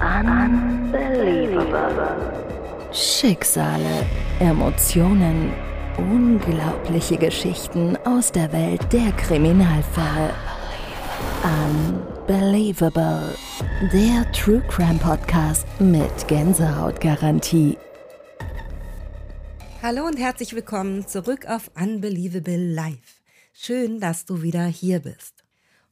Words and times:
Unbelievable. 0.00 2.32
Schicksale, 2.92 4.06
Emotionen, 4.38 5.52
unglaubliche 5.96 7.16
Geschichten 7.16 7.96
aus 8.04 8.30
der 8.30 8.52
Welt 8.52 8.92
der 8.92 9.10
Kriminalfälle. 9.12 10.32
Unbelievable. 11.42 13.34
Der 13.92 14.30
True 14.30 14.62
Crime 14.68 15.00
Podcast 15.00 15.66
mit 15.80 16.28
Gänsehautgarantie. 16.28 17.76
Hallo 19.82 20.06
und 20.06 20.16
herzlich 20.16 20.54
willkommen 20.54 21.08
zurück 21.08 21.46
auf 21.48 21.72
Unbelievable 21.74 22.72
Live. 22.72 23.20
Schön, 23.52 23.98
dass 23.98 24.26
du 24.26 24.42
wieder 24.42 24.66
hier 24.66 25.00
bist. 25.00 25.42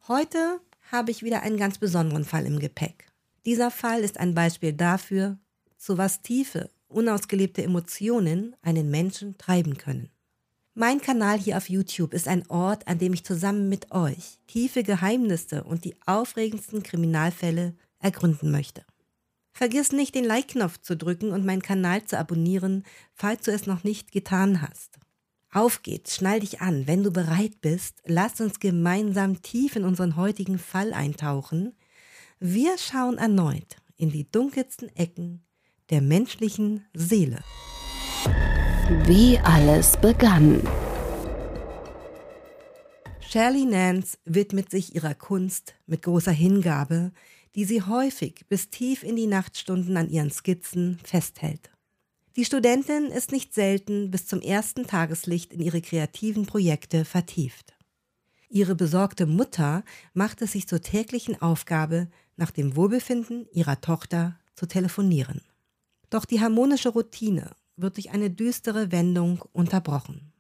Heute 0.07 0.61
habe 0.93 1.11
ich 1.11 1.25
wieder 1.25 1.43
einen 1.43 1.57
ganz 1.57 1.79
besonderen 1.79 2.25
Fall 2.25 2.47
im 2.47 2.61
Gepäck. 2.61 3.06
Dieser 3.47 3.71
Fall 3.71 4.01
ist 4.01 4.19
ein 4.19 4.35
Beispiel 4.35 4.73
dafür, 4.73 5.39
zu 5.79 5.97
was 5.97 6.21
tiefe, 6.21 6.69
unausgelebte 6.89 7.63
Emotionen 7.63 8.57
einen 8.61 8.91
Menschen 8.91 9.39
treiben 9.39 9.79
können. 9.79 10.11
Mein 10.75 11.01
Kanal 11.01 11.39
hier 11.39 11.57
auf 11.57 11.71
YouTube 11.71 12.13
ist 12.13 12.27
ein 12.27 12.45
Ort, 12.51 12.89
an 12.89 12.99
dem 12.99 13.15
ich 13.15 13.25
zusammen 13.25 13.69
mit 13.69 13.93
euch 13.93 14.41
tiefe 14.49 14.83
Geheimnisse 14.83 15.63
und 15.63 15.85
die 15.85 15.95
aufregendsten 16.07 16.83
Kriminalfälle 16.83 17.75
ergründen 18.01 18.51
möchte. 18.51 18.85
Vergiss 19.53 19.93
nicht, 19.93 20.17
den 20.17 20.25
Like-Knopf 20.25 20.79
zu 20.83 20.97
drücken 20.97 21.31
und 21.31 21.47
meinen 21.47 21.63
Kanal 21.63 22.05
zu 22.05 22.19
abonnieren, 22.19 22.83
falls 23.15 23.45
du 23.45 23.53
es 23.53 23.67
noch 23.67 23.85
nicht 23.85 24.11
getan 24.11 24.61
hast. 24.61 24.99
Auf 25.53 25.83
geht's, 25.83 26.17
schnall 26.17 26.41
dich 26.41 26.61
an. 26.61 26.89
Wenn 26.89 27.05
du 27.05 27.13
bereit 27.13 27.61
bist, 27.61 28.03
lass 28.05 28.41
uns 28.41 28.59
gemeinsam 28.59 29.41
tief 29.41 29.77
in 29.77 29.85
unseren 29.85 30.17
heutigen 30.17 30.59
Fall 30.59 30.93
eintauchen, 30.93 31.75
wir 32.39 32.77
schauen 32.77 33.17
erneut 33.17 33.77
in 33.97 34.11
die 34.11 34.31
dunkelsten 34.31 34.95
Ecken 34.95 35.43
der 35.89 36.03
menschlichen 36.03 36.85
Seele. 36.93 37.43
Wie 39.07 39.39
alles 39.39 39.97
begann. 39.97 40.61
Shirley 43.21 43.65
Nance 43.65 44.19
widmet 44.25 44.71
sich 44.71 44.95
ihrer 44.95 45.15
Kunst 45.15 45.75
mit 45.87 46.03
großer 46.03 46.33
Hingabe, 46.33 47.13
die 47.55 47.65
sie 47.65 47.83
häufig 47.83 48.45
bis 48.49 48.69
tief 48.69 49.03
in 49.03 49.17
die 49.17 49.27
Nachtstunden 49.27 49.97
an 49.97 50.11
ihren 50.11 50.31
Skizzen 50.31 50.99
festhält. 51.03 51.71
Die 52.37 52.45
Studentin 52.45 53.07
ist 53.07 53.33
nicht 53.33 53.55
selten 53.55 54.11
bis 54.11 54.27
zum 54.27 54.43
ersten 54.43 54.87
Tageslicht 54.87 55.55
in 55.55 55.61
ihre 55.61 55.81
kreativen 55.81 56.45
Projekte 56.45 57.07
vertieft. 57.07 57.77
Ihre 58.49 58.75
besorgte 58.75 59.27
Mutter 59.27 59.85
macht 60.13 60.43
es 60.43 60.53
sich 60.53 60.69
zur 60.69 60.81
täglichen 60.81 61.41
Aufgabe, 61.41 62.09
nach 62.37 62.51
dem 62.51 62.77
Wohlbefinden 62.77 63.47
ihrer 63.53 63.81
Tochter 63.81 64.39
zu 64.55 64.67
telefonieren. 64.67 65.43
Doch 66.11 66.25
die 66.25 66.41
harmonische 66.41 66.91
Routine 66.91 67.51
wird 67.77 67.97
durch 67.97 68.11
eine 68.11 68.31
düstere 68.31 68.93
Wendung 68.93 69.45
unterbrochen. 69.53 70.33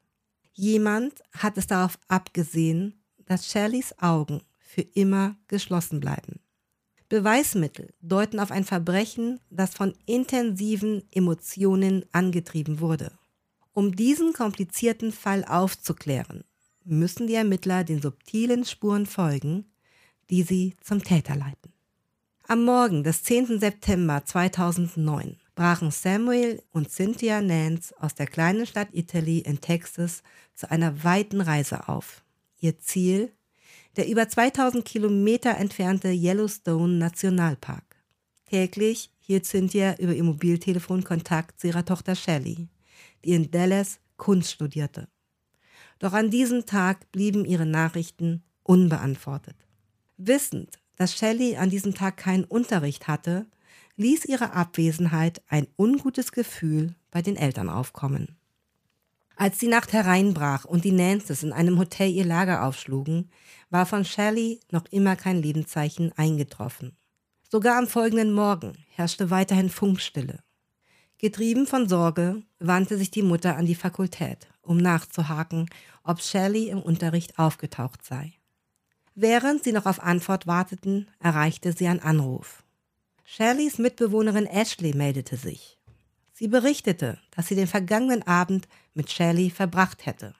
Jemand 0.53 1.23
hat 1.33 1.59
es 1.59 1.67
darauf 1.67 1.99
abgesehen, 2.09 2.95
dass 3.27 3.51
Shirleys 3.51 3.95
Augen 3.99 4.41
für 4.59 4.83
immer 4.83 5.37
geschlossen 5.49 6.01
bleiben. 6.01 6.41
Beweismittel 7.09 7.93
deuten 8.01 8.41
auf 8.41 8.51
ein 8.51 8.65
Verbrechen, 8.65 9.39
das 9.51 9.75
von 9.75 9.95
intensiven 10.07 11.05
Emotionen 11.13 12.05
angetrieben 12.13 12.81
wurde. 12.81 13.13
Um 13.73 13.95
diesen 13.95 14.33
komplizierten 14.33 15.13
Fall 15.13 15.45
aufzuklären, 15.45 16.45
müssen 16.85 17.27
die 17.27 17.35
Ermittler 17.35 17.85
den 17.85 18.01
subtilen 18.01 18.65
Spuren 18.65 19.07
folgen, 19.07 19.67
die 20.31 20.43
sie 20.43 20.75
zum 20.81 21.03
Täter 21.03 21.37
leiten. 21.37 21.76
Am 22.49 22.65
Morgen 22.65 23.03
des 23.03 23.25
10. 23.25 23.59
September 23.59 24.25
2009 24.25 25.37
brachen 25.57 25.91
Samuel 25.91 26.63
und 26.71 26.89
Cynthia 26.93 27.41
Nance 27.41 27.93
aus 27.99 28.15
der 28.15 28.29
kleinen 28.29 28.67
Stadt 28.67 28.87
Italy 28.93 29.39
in 29.39 29.61
Texas 29.61 30.23
zu 30.55 30.71
einer 30.71 31.03
weiten 31.03 31.41
Reise 31.41 31.89
auf. 31.89 32.23
Ihr 32.61 32.79
Ziel? 32.79 33.33
Der 33.97 34.09
über 34.09 34.29
2000 34.29 34.85
Kilometer 34.85 35.57
entfernte 35.57 36.11
Yellowstone 36.11 36.93
Nationalpark. 36.99 37.97
Täglich 38.49 39.11
hielt 39.19 39.45
Cynthia 39.45 39.97
über 39.99 40.15
ihr 40.15 40.23
Mobiltelefon 40.23 41.03
Kontakt 41.03 41.59
zu 41.59 41.67
ihrer 41.67 41.85
Tochter 41.85 42.15
Shelley, 42.15 42.69
die 43.25 43.33
in 43.33 43.51
Dallas 43.51 43.99
Kunst 44.19 44.53
studierte. 44.53 45.09
Doch 45.99 46.13
an 46.13 46.31
diesem 46.31 46.65
Tag 46.65 47.11
blieben 47.11 47.45
ihre 47.45 47.67
Nachrichten 47.67 48.45
unbeantwortet. 48.63 49.57
Wissend, 50.17 50.79
dass 50.97 51.17
Shelley 51.17 51.57
an 51.57 51.71
diesem 51.71 51.95
Tag 51.95 52.17
keinen 52.17 52.45
Unterricht 52.45 53.07
hatte, 53.09 53.47
ließ 53.97 54.25
ihre 54.27 54.53
Abwesenheit 54.53 55.43
ein 55.49 55.67
ungutes 55.77 56.33
Gefühl 56.33 56.95
bei 57.11 57.23
den 57.23 57.37
Eltern 57.37 57.69
aufkommen. 57.69 58.37
Als 59.37 59.59
die 59.59 59.69
Nacht 59.69 59.93
hereinbrach 59.93 60.65
und 60.65 60.85
die 60.85 60.93
Nances 60.93 61.43
in 61.43 61.53
einem 61.53 61.79
Hotel 61.79 62.11
ihr 62.11 62.25
Lager 62.25 62.65
aufschlugen, 62.65 63.31
war 63.69 63.85
von 63.85 64.05
Shelley 64.05 64.61
noch 64.71 64.87
immer 64.91 65.15
kein 65.15 65.43
Lebenszeichen 65.43 66.13
eingetroffen. 66.17 66.97
Sogar 67.51 67.77
am 67.77 67.87
folgenden 67.87 68.33
Morgen 68.33 68.73
herrschte 68.89 69.31
weiterhin 69.31 69.69
Funkstille. 69.69 70.41
Getrieben 71.19 71.67
von 71.67 71.89
Sorge 71.89 72.43
wandte 72.59 72.99
sich 72.99 73.11
die 73.11 73.23
Mutter 73.23 73.57
an 73.57 73.67
die 73.67 73.75
Fakultät, 73.75 74.49
um 74.63 74.79
nachzuhaken, 74.79 75.69
ob 76.03 76.21
Shelley 76.21 76.69
im 76.69 76.81
Unterricht 76.81 77.39
aufgetaucht 77.39 78.05
sei. 78.05 78.36
Während 79.19 79.65
sie 79.65 79.73
noch 79.73 79.87
auf 79.87 80.03
Antwort 80.03 80.47
warteten, 80.47 81.09
erreichte 81.21 81.73
sie 81.73 81.87
einen 81.89 82.01
Anruf. 82.01 82.63
Shirleys 83.25 83.79
Mitbewohnerin 83.79 84.45
Ashley 84.45 84.95
meldete 84.95 85.39
sich. 85.39 85.79
Sie 86.35 86.49
berichtete, 86.49 87.19
dass 87.35 87.47
sie 87.47 87.55
den 87.55 87.67
vergangenen 87.67 88.27
Abend 88.27 88.69
mit 88.93 89.11
Shirley 89.11 89.49
verbracht 89.49 90.05
hätte. 90.05 90.35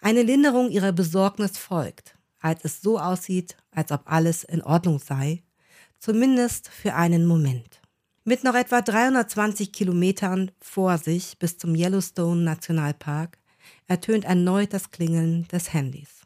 Eine 0.00 0.22
Linderung 0.22 0.70
ihrer 0.70 0.92
Besorgnis 0.92 1.58
folgt, 1.58 2.16
als 2.38 2.64
es 2.64 2.80
so 2.80 3.00
aussieht, 3.00 3.56
als 3.72 3.90
ob 3.90 4.02
alles 4.04 4.44
in 4.44 4.62
Ordnung 4.62 5.00
sei, 5.00 5.42
zumindest 5.98 6.68
für 6.68 6.94
einen 6.94 7.26
Moment. 7.26 7.82
Mit 8.22 8.44
noch 8.44 8.54
etwa 8.54 8.80
320 8.80 9.72
Kilometern 9.72 10.52
vor 10.60 10.98
sich 10.98 11.36
bis 11.40 11.58
zum 11.58 11.74
Yellowstone 11.74 12.42
Nationalpark 12.42 13.38
ertönt 13.88 14.24
erneut 14.24 14.72
das 14.72 14.92
Klingeln 14.92 15.48
des 15.48 15.72
Handys. 15.72 16.20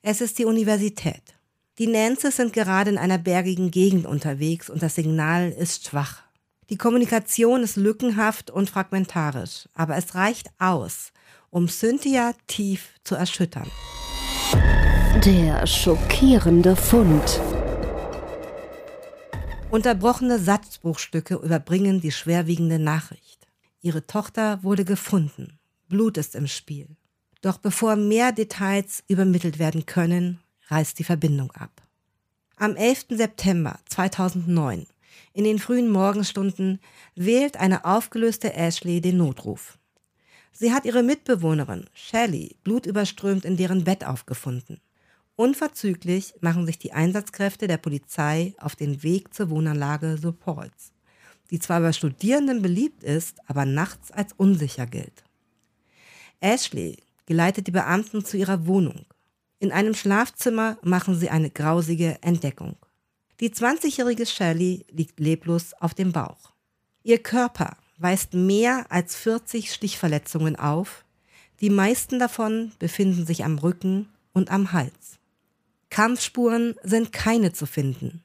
Es 0.00 0.22
ist 0.22 0.38
die 0.38 0.46
Universität. 0.46 1.34
Die 1.78 1.86
Nances 1.86 2.36
sind 2.36 2.52
gerade 2.52 2.90
in 2.90 2.98
einer 2.98 3.16
bergigen 3.16 3.70
Gegend 3.70 4.04
unterwegs 4.04 4.68
und 4.68 4.82
das 4.82 4.94
Signal 4.94 5.50
ist 5.50 5.88
schwach. 5.88 6.22
Die 6.68 6.76
Kommunikation 6.76 7.62
ist 7.62 7.76
lückenhaft 7.76 8.50
und 8.50 8.68
fragmentarisch, 8.68 9.70
aber 9.72 9.96
es 9.96 10.14
reicht 10.14 10.50
aus, 10.58 11.12
um 11.48 11.68
Cynthia 11.68 12.34
tief 12.46 12.90
zu 13.04 13.14
erschüttern. 13.14 13.70
Der 15.24 15.66
schockierende 15.66 16.76
Fund. 16.76 17.40
Unterbrochene 19.70 20.38
Satzbruchstücke 20.38 21.36
überbringen 21.36 22.02
die 22.02 22.12
schwerwiegende 22.12 22.78
Nachricht. 22.78 23.48
Ihre 23.80 24.06
Tochter 24.06 24.62
wurde 24.62 24.84
gefunden. 24.84 25.58
Blut 25.88 26.18
ist 26.18 26.34
im 26.34 26.48
Spiel. 26.48 26.96
Doch 27.40 27.56
bevor 27.56 27.96
mehr 27.96 28.32
Details 28.32 29.02
übermittelt 29.08 29.58
werden 29.58 29.86
können, 29.86 30.38
reißt 30.72 30.98
die 30.98 31.04
Verbindung 31.04 31.52
ab. 31.52 31.82
Am 32.56 32.76
11. 32.76 33.06
September 33.10 33.78
2009, 33.88 34.86
in 35.34 35.44
den 35.44 35.58
frühen 35.58 35.90
Morgenstunden, 35.90 36.80
wählt 37.14 37.58
eine 37.58 37.84
aufgelöste 37.84 38.54
Ashley 38.54 39.00
den 39.00 39.18
Notruf. 39.18 39.78
Sie 40.52 40.72
hat 40.72 40.84
ihre 40.84 41.02
Mitbewohnerin, 41.02 41.86
Shelley, 41.92 42.56
blutüberströmt 42.64 43.44
in 43.44 43.56
deren 43.56 43.84
Bett 43.84 44.04
aufgefunden. 44.06 44.80
Unverzüglich 45.36 46.34
machen 46.40 46.66
sich 46.66 46.78
die 46.78 46.92
Einsatzkräfte 46.92 47.66
der 47.66 47.78
Polizei 47.78 48.54
auf 48.58 48.76
den 48.76 49.02
Weg 49.02 49.34
zur 49.34 49.50
Wohnanlage 49.50 50.18
The 50.20 50.32
Pauls, 50.32 50.92
die 51.50 51.58
zwar 51.58 51.80
bei 51.80 51.92
Studierenden 51.92 52.62
beliebt 52.62 53.02
ist, 53.02 53.38
aber 53.46 53.64
nachts 53.64 54.10
als 54.10 54.32
unsicher 54.34 54.86
gilt. 54.86 55.24
Ashley 56.40 56.98
geleitet 57.26 57.66
die 57.66 57.72
Beamten 57.72 58.24
zu 58.24 58.36
ihrer 58.36 58.66
Wohnung. 58.66 59.06
In 59.62 59.70
einem 59.70 59.94
Schlafzimmer 59.94 60.76
machen 60.82 61.14
sie 61.14 61.30
eine 61.30 61.48
grausige 61.48 62.20
Entdeckung. 62.20 62.74
Die 63.38 63.50
20-jährige 63.50 64.26
Shelley 64.26 64.84
liegt 64.90 65.20
leblos 65.20 65.72
auf 65.74 65.94
dem 65.94 66.10
Bauch. 66.10 66.50
Ihr 67.04 67.22
Körper 67.22 67.76
weist 67.96 68.34
mehr 68.34 68.86
als 68.90 69.14
40 69.14 69.72
Stichverletzungen 69.72 70.56
auf. 70.56 71.04
Die 71.60 71.70
meisten 71.70 72.18
davon 72.18 72.72
befinden 72.80 73.24
sich 73.24 73.44
am 73.44 73.56
Rücken 73.56 74.08
und 74.32 74.50
am 74.50 74.72
Hals. 74.72 75.20
Kampfspuren 75.90 76.74
sind 76.82 77.12
keine 77.12 77.52
zu 77.52 77.66
finden. 77.66 78.24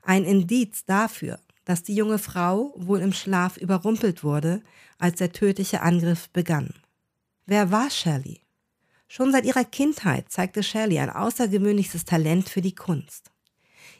Ein 0.00 0.24
Indiz 0.24 0.86
dafür, 0.86 1.38
dass 1.66 1.82
die 1.82 1.96
junge 1.96 2.18
Frau 2.18 2.72
wohl 2.78 3.00
im 3.00 3.12
Schlaf 3.12 3.58
überrumpelt 3.58 4.24
wurde, 4.24 4.62
als 4.96 5.18
der 5.18 5.32
tödliche 5.32 5.82
Angriff 5.82 6.30
begann. 6.30 6.72
Wer 7.44 7.70
war 7.70 7.90
Shelley? 7.90 8.40
Schon 9.08 9.32
seit 9.32 9.46
ihrer 9.46 9.64
Kindheit 9.64 10.30
zeigte 10.30 10.62
Shelley 10.62 10.98
ein 10.98 11.10
außergewöhnliches 11.10 12.04
Talent 12.04 12.48
für 12.50 12.60
die 12.60 12.74
Kunst. 12.74 13.30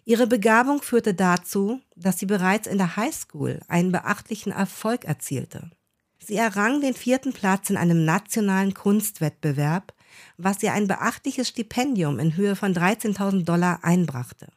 Ihre 0.05 0.27
Begabung 0.27 0.83
führte 0.83 1.15
dazu, 1.15 1.81
dass 1.97 2.19
sie 2.19 2.27
bereits 2.27 2.67
in 2.67 2.79
der 2.79 2.97
Highschool 2.97 3.61
einen 3.69 3.91
beachtlichen 3.91 4.53
Erfolg 4.53 5.05
erzielte. 5.05 5.71
Sie 6.19 6.37
errang 6.37 6.81
den 6.83 6.95
vierten 6.95 7.33
Platz 7.33 7.71
in 7.71 7.79
einem 7.79 8.05
nationalen 8.05 8.75
Kunstwettbewerb, 8.75 9.95
was 10.37 10.63
ihr 10.63 10.73
ein 10.73 10.87
beachtliches 10.87 11.49
Stipendium 11.49 12.19
in 12.19 12.37
Höhe 12.37 12.55
von 12.55 12.75
13.000 12.75 13.45
Dollar 13.45 13.81
einbrachte. 13.83 14.49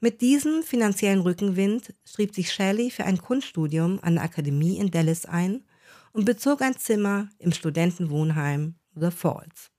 Mit 0.00 0.22
diesem 0.22 0.62
finanziellen 0.62 1.20
Rückenwind 1.20 1.94
schrieb 2.06 2.34
sich 2.34 2.52
Shelley 2.52 2.90
für 2.90 3.04
ein 3.04 3.18
Kunststudium 3.18 3.98
an 4.00 4.14
der 4.14 4.24
Akademie 4.24 4.78
in 4.78 4.90
Dallas 4.90 5.26
ein 5.26 5.64
und 6.12 6.24
bezog 6.24 6.62
ein 6.62 6.76
Zimmer 6.76 7.28
im 7.38 7.52
Studentenwohnheim 7.52 8.76
The 8.94 9.10
Falls. 9.10 9.70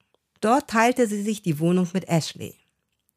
Dort 0.42 0.70
teilte 0.70 1.08
sie 1.08 1.22
sich 1.22 1.42
die 1.42 1.60
Wohnung 1.60 1.88
mit 1.94 2.10
Ashley. 2.10 2.56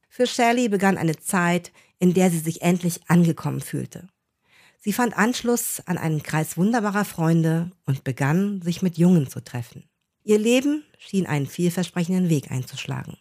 Für 0.08 0.26
Shelley 0.26 0.68
begann 0.68 0.98
eine 0.98 1.16
Zeit, 1.16 1.72
in 1.98 2.14
der 2.14 2.30
sie 2.30 2.38
sich 2.38 2.62
endlich 2.62 3.00
angekommen 3.08 3.60
fühlte. 3.60 4.06
Sie 4.78 4.92
fand 4.92 5.16
Anschluss 5.16 5.82
an 5.86 5.96
einen 5.96 6.22
Kreis 6.22 6.58
wunderbarer 6.58 7.06
Freunde 7.06 7.70
und 7.86 8.04
begann, 8.04 8.60
sich 8.60 8.82
mit 8.82 8.98
Jungen 8.98 9.28
zu 9.28 9.42
treffen. 9.42 9.88
Ihr 10.22 10.38
Leben 10.38 10.84
schien 10.98 11.26
einen 11.26 11.46
vielversprechenden 11.46 12.28
Weg 12.28 12.50
einzuschlagen. 12.50 13.16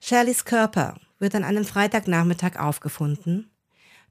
Shirleys 0.00 0.44
Körper 0.44 0.98
wird 1.20 1.36
an 1.36 1.44
einem 1.44 1.64
Freitagnachmittag 1.64 2.56
aufgefunden, 2.56 3.50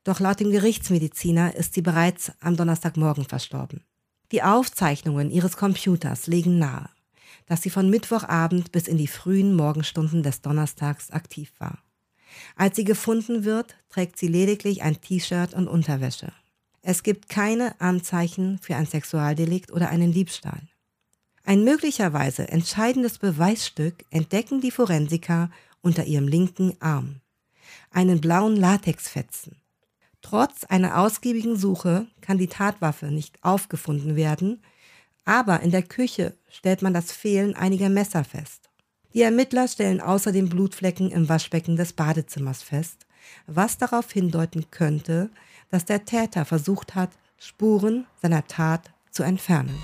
doch 0.05 0.21
laut 0.21 0.39
dem 0.39 0.51
Gerichtsmediziner 0.51 1.53
ist 1.55 1.73
sie 1.73 1.81
bereits 1.81 2.31
am 2.39 2.55
Donnerstagmorgen 2.55 3.25
verstorben. 3.25 3.83
Die 4.31 4.41
Aufzeichnungen 4.41 5.29
ihres 5.29 5.57
Computers 5.57 6.27
legen 6.27 6.57
nahe, 6.57 6.89
dass 7.51 7.62
sie 7.62 7.69
von 7.69 7.89
Mittwochabend 7.89 8.71
bis 8.71 8.88
in 8.88 8.95
die 8.95 9.09
frühen 9.09 9.53
Morgenstunden 9.57 10.24
des 10.24 10.39
Donnerstags 10.39 11.12
aktiv 11.12 11.51
war. 11.59 11.80
Als 12.56 12.77
sie 12.77 12.86
gefunden 12.86 13.44
wird, 13.44 13.75
trägt 13.89 14.18
sie 14.18 14.30
lediglich 14.30 14.83
ein 14.83 15.01
T-Shirt 15.01 15.53
und 15.53 15.68
Unterwäsche. 15.68 16.31
Es 16.81 17.03
gibt 17.03 17.27
keine 17.27 17.81
Anzeichen 17.81 18.57
für 18.59 18.77
ein 18.77 18.86
Sexualdelikt 18.86 19.74
oder 19.74 19.89
einen 19.89 20.13
Diebstahl. 20.13 20.62
Ein 21.44 21.65
möglicherweise 21.65 22.48
entscheidendes 22.48 23.18
Beweisstück 23.18 24.06
entdecken 24.12 24.62
die 24.62 24.71
Forensiker 24.71 25.51
unter 25.81 26.06
ihrem 26.06 26.30
linken 26.30 26.77
Arm. 26.80 27.19
Einen 27.89 28.21
blauen 28.21 28.56
Latexfetzen. 28.56 29.57
Trotz 30.21 30.63
einer 30.63 31.00
ausgiebigen 31.00 31.57
Suche 31.57 32.07
kann 32.21 32.38
die 32.38 32.47
Tatwaffe 32.47 33.07
nicht 33.07 33.44
aufgefunden 33.44 34.15
werden, 34.15 34.62
aber 35.25 35.62
in 35.62 35.71
der 35.71 35.83
Küche 35.83 36.35
stellt 36.50 36.81
man 36.81 36.94
das 36.94 37.12
Fehlen 37.12 37.56
einiger 37.56 37.89
Messer 37.89 38.23
fest. 38.23 38.69
Die 39.13 39.21
Ermittler 39.21 39.68
stellen 39.68 40.01
außerdem 40.01 40.50
Blutflecken 40.50 41.12
im 41.12 41.27
Waschbecken 41.27 41.75
des 41.75 41.94
Badezimmers 41.94 42.63
fest, 42.63 43.06
was 43.45 43.77
darauf 43.77 44.12
hindeuten 44.12 44.71
könnte, 44.71 45.29
dass 45.69 45.85
der 45.85 46.06
Täter 46.06 46.45
versucht 46.45 46.95
hat, 46.95 47.12
Spuren 47.38 48.06
seiner 48.21 48.47
Tat 48.47 48.91
zu 49.09 49.23
entfernen. 49.23 49.77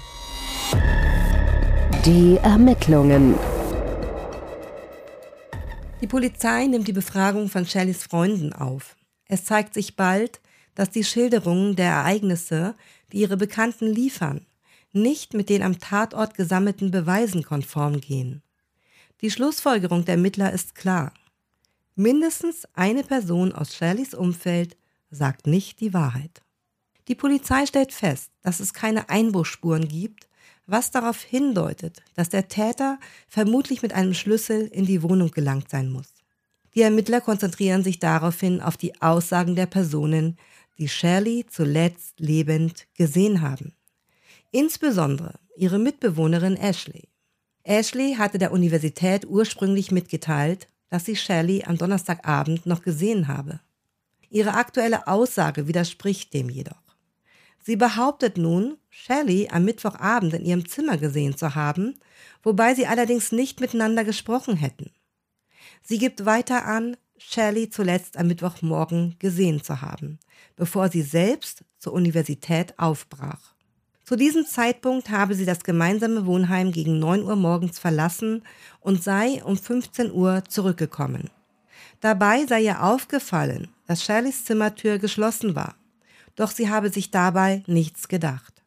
Die 2.06 2.38
Ermittlungen. 2.38 3.36
Die 6.00 6.08
Polizei 6.08 6.68
nimmt 6.68 6.88
die 6.88 6.94
Befragung 6.94 7.50
von 7.50 7.66
Shellys 7.66 8.04
Freunden 8.04 8.54
auf. 8.54 8.96
Es 9.26 9.44
zeigt 9.46 9.74
sich 9.74 9.96
bald, 9.96 10.40
dass 10.76 10.90
die 10.90 11.04
Schilderungen 11.04 11.76
der 11.76 11.90
Ereignisse, 11.90 12.76
die 13.12 13.18
ihre 13.18 13.36
Bekannten 13.36 13.88
liefern, 13.88 14.46
nicht 14.94 15.34
mit 15.34 15.50
den 15.50 15.64
am 15.64 15.80
Tatort 15.80 16.36
gesammelten 16.36 16.92
Beweisen 16.92 17.44
konform 17.44 18.00
gehen. 18.02 18.42
Die 19.22 19.32
Schlussfolgerung 19.32 20.06
der 20.06 20.16
Ermittler 20.16 20.52
ist 20.52 20.76
klar. 20.76 21.14
Mindestens 21.96 22.68
eine 22.74 23.04
Person 23.04 23.52
aus 23.52 23.76
Shirleys 23.76 24.14
Umfeld 24.14 24.78
sagt 25.10 25.48
nicht 25.48 25.80
die 25.80 25.94
Wahrheit. 25.94 26.42
Die 27.08 27.16
Polizei 27.16 27.66
stellt 27.66 27.94
fest, 27.94 28.32
dass 28.42 28.60
es 28.60 28.74
keine 28.74 29.10
Einbruchspuren 29.10 29.88
gibt, 29.88 30.28
was 30.68 30.92
darauf 30.92 31.22
hindeutet, 31.22 32.04
dass 32.16 32.30
der 32.30 32.50
Täter 32.50 33.00
vermutlich 33.28 33.82
mit 33.82 33.94
einem 33.94 34.14
Schlüssel 34.14 34.68
in 34.68 34.86
die 34.86 35.02
Wohnung 35.02 35.32
gelangt 35.32 35.70
sein 35.70 35.90
muss. 35.90 36.14
Die 36.76 36.82
Ermittler 36.82 37.22
konzentrieren 37.22 37.84
sich 37.84 38.00
daraufhin 38.00 38.62
auf 38.62 38.78
die 38.78 39.02
Aussagen 39.02 39.56
der 39.56 39.66
Personen, 39.66 40.38
die 40.78 40.90
Shirley 40.90 41.46
zuletzt 41.50 42.20
lebend 42.20 42.86
gesehen 42.94 43.42
haben. 43.42 43.74
Insbesondere 44.52 45.40
ihre 45.56 45.80
Mitbewohnerin 45.80 46.56
Ashley. 46.56 47.10
Ashley 47.64 48.16
hatte 48.16 48.38
der 48.38 48.52
Universität 48.52 49.26
ursprünglich 49.28 49.92
mitgeteilt, 49.92 50.68
dass 50.90 51.06
sie 51.06 51.16
Shirley 51.16 51.64
am 51.66 51.78
Donnerstagabend 51.78 52.66
noch 52.66 52.82
gesehen 52.82 53.28
habe. 53.28 53.60
Ihre 54.30 54.54
aktuelle 54.54 55.08
Aussage 55.08 55.68
widerspricht 55.68 56.34
dem 56.34 56.50
jedoch. 56.50 56.88
Sie 57.64 57.76
behauptet 57.76 58.38
nun, 58.38 58.78
Shelley 58.90 59.50
am 59.52 59.66
Mittwochabend 59.66 60.34
in 60.34 60.46
ihrem 60.46 60.68
Zimmer 60.70 60.98
gesehen 60.98 61.36
zu 61.36 61.54
haben, 61.54 62.00
wobei 62.42 62.74
sie 62.74 62.88
allerdings 62.88 63.34
nicht 63.34 63.60
miteinander 63.60 64.06
gesprochen 64.06 64.56
hätten. 64.56 64.92
Sie 65.84 65.98
gibt 65.98 66.26
weiter 66.26 66.66
an, 66.66 66.96
Shelley 67.18 67.70
zuletzt 67.70 68.16
am 68.16 68.28
Mittwochmorgen 68.28 69.18
gesehen 69.20 69.62
zu 69.62 69.82
haben, 69.82 70.20
bevor 70.56 70.88
sie 70.88 71.02
selbst 71.02 71.66
zur 71.78 71.92
Universität 71.92 72.78
aufbrach. 72.80 73.57
Zu 74.08 74.16
diesem 74.16 74.46
Zeitpunkt 74.46 75.10
habe 75.10 75.36
sie 75.36 75.44
das 75.44 75.66
gemeinsame 75.66 76.26
Wohnheim 76.26 76.72
gegen 76.72 76.98
9 76.98 77.24
Uhr 77.24 77.36
morgens 77.36 77.78
verlassen 77.78 78.42
und 78.80 79.04
sei 79.04 79.44
um 79.44 79.58
15 79.58 80.14
Uhr 80.14 80.46
zurückgekommen. 80.48 81.30
Dabei 82.00 82.46
sei 82.46 82.62
ihr 82.62 82.84
aufgefallen, 82.84 83.68
dass 83.86 84.06
Shirleys 84.06 84.46
Zimmertür 84.46 84.98
geschlossen 84.98 85.58
war, 85.58 85.76
doch 86.38 86.52
sie 86.52 86.70
habe 86.70 86.90
sich 86.90 87.12
dabei 87.12 87.64
nichts 87.68 88.08
gedacht. 88.08 88.64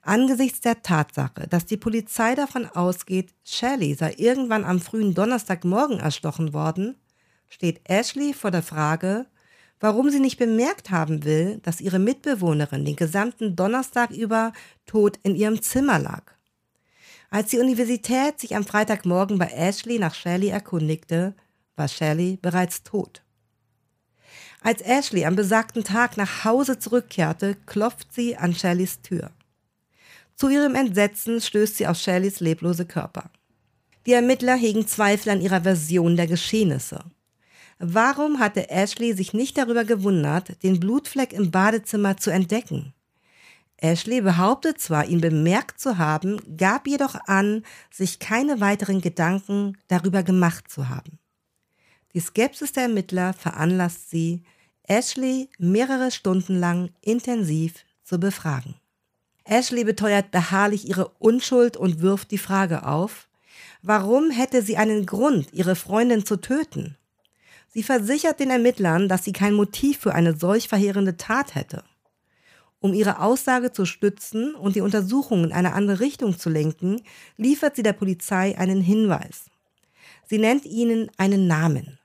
Angesichts 0.00 0.60
der 0.60 0.80
Tatsache, 0.80 1.48
dass 1.48 1.66
die 1.66 1.76
Polizei 1.76 2.36
davon 2.36 2.64
ausgeht, 2.64 3.34
Shirley 3.42 3.94
sei 3.94 4.14
irgendwann 4.16 4.64
am 4.64 4.78
frühen 4.78 5.12
Donnerstagmorgen 5.12 5.98
erstochen 5.98 6.52
worden, 6.52 6.94
steht 7.48 7.80
Ashley 7.82 8.32
vor 8.32 8.52
der 8.52 8.62
Frage, 8.62 9.26
warum 9.80 10.10
sie 10.10 10.20
nicht 10.20 10.38
bemerkt 10.38 10.90
haben 10.90 11.24
will, 11.24 11.58
dass 11.62 11.80
ihre 11.80 11.98
Mitbewohnerin 11.98 12.84
den 12.84 12.96
gesamten 12.96 13.56
Donnerstag 13.56 14.10
über 14.10 14.52
tot 14.86 15.18
in 15.22 15.36
ihrem 15.36 15.60
Zimmer 15.62 15.98
lag. 15.98 16.22
Als 17.30 17.50
die 17.50 17.58
Universität 17.58 18.38
sich 18.38 18.54
am 18.54 18.64
Freitagmorgen 18.64 19.38
bei 19.38 19.48
Ashley 19.48 19.98
nach 19.98 20.14
Shelley 20.14 20.48
erkundigte, 20.48 21.34
war 21.76 21.88
Shelley 21.88 22.38
bereits 22.40 22.82
tot. 22.84 23.22
Als 24.60 24.80
Ashley 24.80 25.26
am 25.26 25.36
besagten 25.36 25.84
Tag 25.84 26.16
nach 26.16 26.44
Hause 26.44 26.78
zurückkehrte, 26.78 27.56
klopft 27.66 28.14
sie 28.14 28.36
an 28.36 28.54
Shelleys 28.54 29.02
Tür. 29.02 29.30
Zu 30.36 30.48
ihrem 30.48 30.74
Entsetzen 30.74 31.40
stößt 31.40 31.76
sie 31.76 31.86
auf 31.86 31.98
Shelleys 31.98 32.40
leblose 32.40 32.86
Körper. 32.86 33.30
Die 34.06 34.12
Ermittler 34.12 34.54
hegen 34.54 34.86
Zweifel 34.86 35.30
an 35.30 35.40
ihrer 35.40 35.62
Version 35.62 36.16
der 36.16 36.26
Geschehnisse. 36.26 37.04
Warum 37.78 38.38
hatte 38.38 38.70
Ashley 38.70 39.14
sich 39.14 39.32
nicht 39.32 39.58
darüber 39.58 39.84
gewundert, 39.84 40.62
den 40.62 40.80
Blutfleck 40.80 41.32
im 41.32 41.50
Badezimmer 41.50 42.16
zu 42.16 42.30
entdecken? 42.30 42.94
Ashley 43.76 44.20
behauptet 44.20 44.80
zwar, 44.80 45.06
ihn 45.06 45.20
bemerkt 45.20 45.80
zu 45.80 45.98
haben, 45.98 46.40
gab 46.56 46.86
jedoch 46.86 47.16
an, 47.26 47.64
sich 47.90 48.18
keine 48.18 48.60
weiteren 48.60 49.00
Gedanken 49.00 49.76
darüber 49.88 50.22
gemacht 50.22 50.70
zu 50.70 50.88
haben. 50.88 51.18
Die 52.14 52.20
Skepsis 52.20 52.72
der 52.72 52.84
Ermittler 52.84 53.32
veranlasst 53.32 54.10
sie, 54.10 54.42
Ashley 54.84 55.48
mehrere 55.58 56.10
Stunden 56.10 56.58
lang 56.58 56.90
intensiv 57.00 57.84
zu 58.04 58.20
befragen. 58.20 58.74
Ashley 59.44 59.84
beteuert 59.84 60.30
beharrlich 60.30 60.88
ihre 60.88 61.08
Unschuld 61.18 61.76
und 61.76 62.00
wirft 62.00 62.30
die 62.30 62.38
Frage 62.38 62.86
auf, 62.86 63.28
warum 63.82 64.30
hätte 64.30 64.62
sie 64.62 64.76
einen 64.76 65.04
Grund, 65.04 65.52
ihre 65.52 65.76
Freundin 65.76 66.24
zu 66.24 66.36
töten? 66.36 66.96
Sie 67.74 67.82
versichert 67.82 68.38
den 68.38 68.50
Ermittlern, 68.50 69.08
dass 69.08 69.24
sie 69.24 69.32
kein 69.32 69.52
Motiv 69.52 69.98
für 69.98 70.14
eine 70.14 70.36
solch 70.36 70.68
verheerende 70.68 71.16
Tat 71.16 71.56
hätte. 71.56 71.82
Um 72.78 72.94
ihre 72.94 73.18
Aussage 73.20 73.72
zu 73.72 73.84
stützen 73.84 74.54
und 74.54 74.76
die 74.76 74.80
Untersuchungen 74.80 75.46
in 75.46 75.52
eine 75.52 75.72
andere 75.72 75.98
Richtung 75.98 76.38
zu 76.38 76.50
lenken, 76.50 77.02
liefert 77.36 77.74
sie 77.74 77.82
der 77.82 77.92
Polizei 77.92 78.56
einen 78.56 78.80
Hinweis. 78.80 79.46
Sie 80.28 80.38
nennt 80.38 80.66
ihnen 80.66 81.10
einen 81.16 81.48
Namen. 81.48 81.98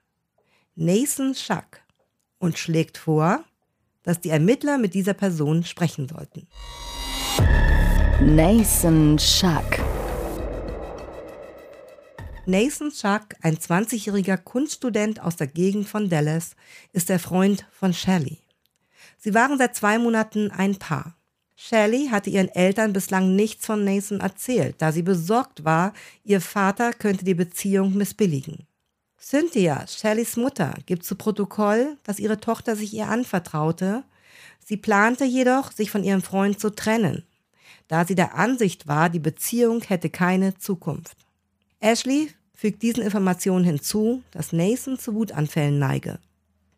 Nathan 0.73 1.35
Schuck 1.35 1.81
und 2.39 2.57
schlägt 2.57 2.97
vor, 2.97 3.43
dass 4.01 4.19
die 4.21 4.29
Ermittler 4.29 4.79
mit 4.79 4.95
dieser 4.95 5.13
Person 5.13 5.63
sprechen 5.63 6.07
sollten. 6.07 6.47
Nathan 8.21 9.19
Schuck 9.19 9.88
Nathan 12.45 12.89
Chuck, 12.91 13.35
ein 13.41 13.57
20-jähriger 13.57 14.37
Kunststudent 14.37 15.21
aus 15.21 15.35
der 15.35 15.47
Gegend 15.47 15.87
von 15.87 16.09
Dallas, 16.09 16.55
ist 16.93 17.09
der 17.09 17.19
Freund 17.19 17.65
von 17.71 17.93
Shelley. 17.93 18.39
Sie 19.17 19.33
waren 19.33 19.57
seit 19.57 19.75
zwei 19.75 19.99
Monaten 19.99 20.49
ein 20.49 20.77
Paar. 20.77 21.15
Shelley 21.55 22.07
hatte 22.09 22.29
ihren 22.29 22.47
Eltern 22.49 22.93
bislang 22.93 23.35
nichts 23.35 23.65
von 23.65 23.83
Nathan 23.83 24.21
erzählt, 24.21 24.75
da 24.79 24.91
sie 24.91 25.01
besorgt 25.01 25.65
war, 25.65 25.93
ihr 26.23 26.39
Vater 26.39 26.93
könnte 26.93 27.25
die 27.25 27.33
Beziehung 27.33 27.95
missbilligen. 27.95 28.65
Cynthia, 29.19 29.85
Shellys 29.85 30.37
Mutter, 30.37 30.73
gibt 30.85 31.03
zu 31.03 31.15
Protokoll, 31.15 31.97
dass 32.03 32.19
ihre 32.19 32.39
Tochter 32.39 32.77
sich 32.77 32.93
ihr 32.93 33.09
anvertraute. 33.09 34.05
Sie 34.65 34.77
plante 34.77 35.25
jedoch, 35.25 35.73
sich 35.73 35.91
von 35.91 36.05
ihrem 36.05 36.21
Freund 36.21 36.59
zu 36.59 36.69
trennen, 36.69 37.25
da 37.89 38.05
sie 38.05 38.15
der 38.15 38.35
Ansicht 38.35 38.87
war, 38.87 39.09
die 39.09 39.19
Beziehung 39.19 39.81
hätte 39.81 40.09
keine 40.09 40.57
Zukunft. 40.57 41.28
Ashley 41.79 42.31
fügt 42.53 42.81
diesen 42.81 43.03
Informationen 43.03 43.63
hinzu, 43.63 44.21
dass 44.31 44.51
Nathan 44.51 44.99
zu 44.99 45.13
Wutanfällen 45.13 45.79
neige. 45.79 46.19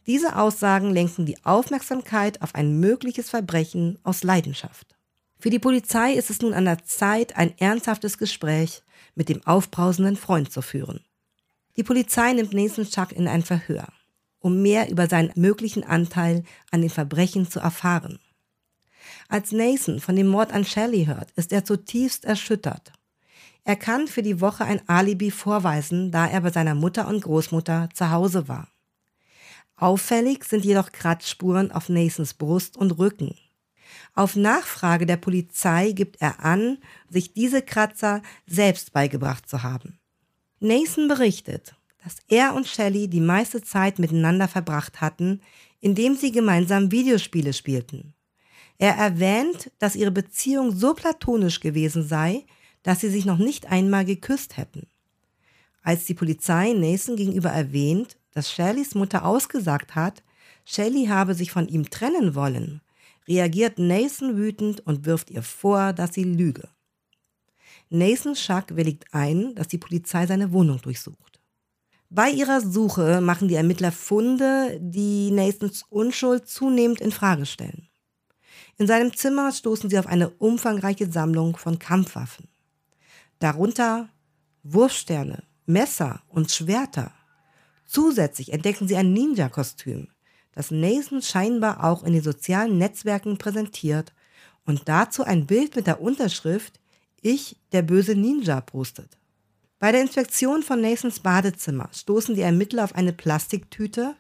Diese 0.06 0.36
Aussagen 0.36 0.92
lenken 0.92 1.26
die 1.26 1.44
Aufmerksamkeit 1.44 2.42
auf 2.42 2.54
ein 2.56 2.80
mögliches 2.80 3.30
Verbrechen 3.30 3.98
aus 4.04 4.24
Leidenschaft. 4.24 4.96
Für 5.40 5.50
die 5.50 5.60
Polizei 5.60 6.14
ist 6.14 6.30
es 6.30 6.42
nun 6.42 6.54
an 6.54 6.66
der 6.66 6.84
Zeit, 6.86 7.36
ein 7.36 7.58
ernsthaftes 7.58 8.20
Gespräch 8.20 8.84
mit 9.16 9.28
dem 9.28 9.46
aufbrausenden 9.46 10.18
Freund 10.18 10.52
zu 10.52 10.62
führen. 10.62 11.02
Die 11.78 11.84
Polizei 11.84 12.34
nimmt 12.34 12.54
Nathan 12.54 12.86
Chuck 12.86 13.12
in 13.12 13.28
ein 13.28 13.42
Verhör, 13.42 13.88
um 14.40 14.62
mehr 14.62 14.90
über 14.90 15.08
seinen 15.08 15.32
möglichen 15.36 15.84
Anteil 15.84 16.44
an 16.70 16.82
den 16.82 16.92
Verbrechen 16.92 17.50
zu 17.50 17.60
erfahren. 17.60 18.20
Als 19.30 19.52
Nathan 19.52 20.00
von 20.00 20.16
dem 20.16 20.28
Mord 20.28 20.54
an 20.54 20.66
Shelley 20.66 21.06
hört, 21.06 21.32
ist 21.32 21.52
er 21.52 21.66
zutiefst 21.66 22.26
erschüttert. 22.26 22.92
Er 23.64 23.76
kann 23.76 24.08
für 24.08 24.22
die 24.22 24.42
Woche 24.42 24.66
ein 24.66 24.88
Alibi 24.88 25.32
vorweisen, 25.32 26.12
da 26.12 26.28
er 26.28 26.42
bei 26.42 26.52
seiner 26.52 26.76
Mutter 26.76 27.08
und 27.08 27.22
Großmutter 27.22 27.90
zu 27.94 28.10
Hause 28.10 28.48
war. 28.48 28.68
Auffällig 29.76 30.44
sind 30.46 30.66
jedoch 30.66 30.92
Kratzspuren 30.92 31.72
auf 31.72 31.90
Nathans 31.90 32.34
Brust 32.34 32.78
und 32.78 32.98
Rücken. 32.98 33.36
Auf 34.14 34.36
Nachfrage 34.36 35.06
der 35.06 35.18
Polizei 35.18 35.92
gibt 35.92 36.22
er 36.22 36.44
an, 36.44 36.78
sich 37.10 37.34
diese 37.34 37.62
Kratzer 37.62 38.22
selbst 38.46 38.94
beigebracht 38.94 39.48
zu 39.48 39.64
haben. 39.64 40.00
Nathan 40.60 41.08
berichtet, 41.08 41.76
dass 42.04 42.18
er 42.28 42.54
und 42.54 42.68
Shelley 42.68 43.08
die 43.08 43.22
meiste 43.22 43.62
Zeit 43.62 44.00
miteinander 44.00 44.48
verbracht 44.48 45.02
hatten, 45.02 45.42
indem 45.80 46.16
sie 46.16 46.32
gemeinsam 46.32 46.92
Videospiele 46.92 47.54
spielten. 47.54 48.14
Er 48.78 48.96
erwähnt, 48.96 49.72
dass 49.80 49.96
ihre 49.96 50.12
Beziehung 50.12 50.76
so 50.76 50.94
platonisch 50.94 51.60
gewesen 51.60 52.04
sei, 52.08 52.46
dass 52.84 53.02
sie 53.02 53.10
sich 53.10 53.26
noch 53.26 53.38
nicht 53.38 53.72
einmal 53.72 54.06
geküsst 54.06 54.58
hätten. 54.58 54.88
Als 55.84 56.06
die 56.06 56.14
Polizei 56.14 56.74
Nathan 56.74 57.16
gegenüber 57.16 57.50
erwähnt, 57.50 58.18
dass 58.34 58.52
Shelleys 58.52 58.96
Mutter 58.96 59.26
ausgesagt 59.26 59.96
hat, 59.96 60.24
Shelley 60.66 61.08
habe 61.08 61.34
sich 61.34 61.52
von 61.52 61.68
ihm 61.68 61.90
trennen 61.90 62.36
wollen, 62.36 62.82
reagiert 63.28 63.80
Nathan 63.80 64.38
wütend 64.38 64.86
und 64.86 65.06
wirft 65.06 65.32
ihr 65.32 65.44
vor, 65.44 65.94
dass 65.94 66.14
sie 66.14 66.24
lüge. 66.24 66.70
Nathan 67.90 68.36
Schuck 68.36 68.76
willigt 68.76 69.06
ein, 69.12 69.54
dass 69.56 69.68
die 69.68 69.78
Polizei 69.78 70.26
seine 70.26 70.54
Wohnung 70.54 70.82
durchsucht. 70.82 71.40
Bei 72.10 72.30
ihrer 72.30 72.62
Suche 72.62 73.22
machen 73.22 73.48
die 73.48 73.56
Ermittler 73.56 73.92
Funde, 73.92 74.78
die 74.82 75.32
Nathans 75.32 75.86
Unschuld 75.90 76.48
zunehmend 76.48 77.02
in 77.02 77.12
Frage 77.12 77.46
stellen. 77.46 77.90
In 78.78 78.88
seinem 78.88 79.16
Zimmer 79.16 79.52
stoßen 79.52 79.90
sie 79.90 79.98
auf 79.98 80.08
eine 80.08 80.30
umfangreiche 80.30 81.12
Sammlung 81.12 81.56
von 81.56 81.80
Kampfwaffen. 81.80 82.51
Darunter 83.42 84.08
Wurfsterne, 84.62 85.42
Messer 85.66 86.22
und 86.30 86.52
Schwerter. 86.52 87.12
Zusätzlich 87.88 88.54
entdecken 88.54 88.88
sie 88.88 88.96
ein 88.96 89.14
Ninja-Kostüm, 89.14 90.10
das 90.52 90.70
Nathan 90.70 91.24
scheinbar 91.24 91.84
auch 91.84 92.04
in 92.04 92.14
den 92.14 92.22
sozialen 92.22 92.78
Netzwerken 92.78 93.40
präsentiert 93.40 94.14
und 94.68 94.88
dazu 94.88 95.24
ein 95.24 95.48
Bild 95.48 95.76
mit 95.76 95.88
der 95.88 96.02
Unterschrift 96.02 96.80
ich, 97.20 97.58
der 97.72 97.82
böse 97.82 98.14
Ninja, 98.14 98.62
postet. 98.62 99.18
Bei 99.80 99.92
der 99.92 100.02
Inspektion 100.02 100.62
von 100.62 100.80
Nathans 100.80 101.20
Badezimmer 101.20 101.90
stoßen 101.92 102.36
die 102.36 102.42
Ermittler 102.42 102.84
auf 102.84 102.94
eine 102.94 103.12
Plastiktüte, 103.12 104.16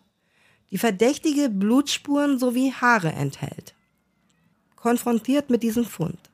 die 0.71 0.79
verdächtige 0.79 1.51
Blutspuren 1.51 2.39
sowie 2.39 2.71
Haare 2.71 3.11
enthält. 3.11 3.75
Konfrontiert 4.75 5.51
mit 5.51 5.61
diesem 5.61 5.85
Fund 5.85 6.30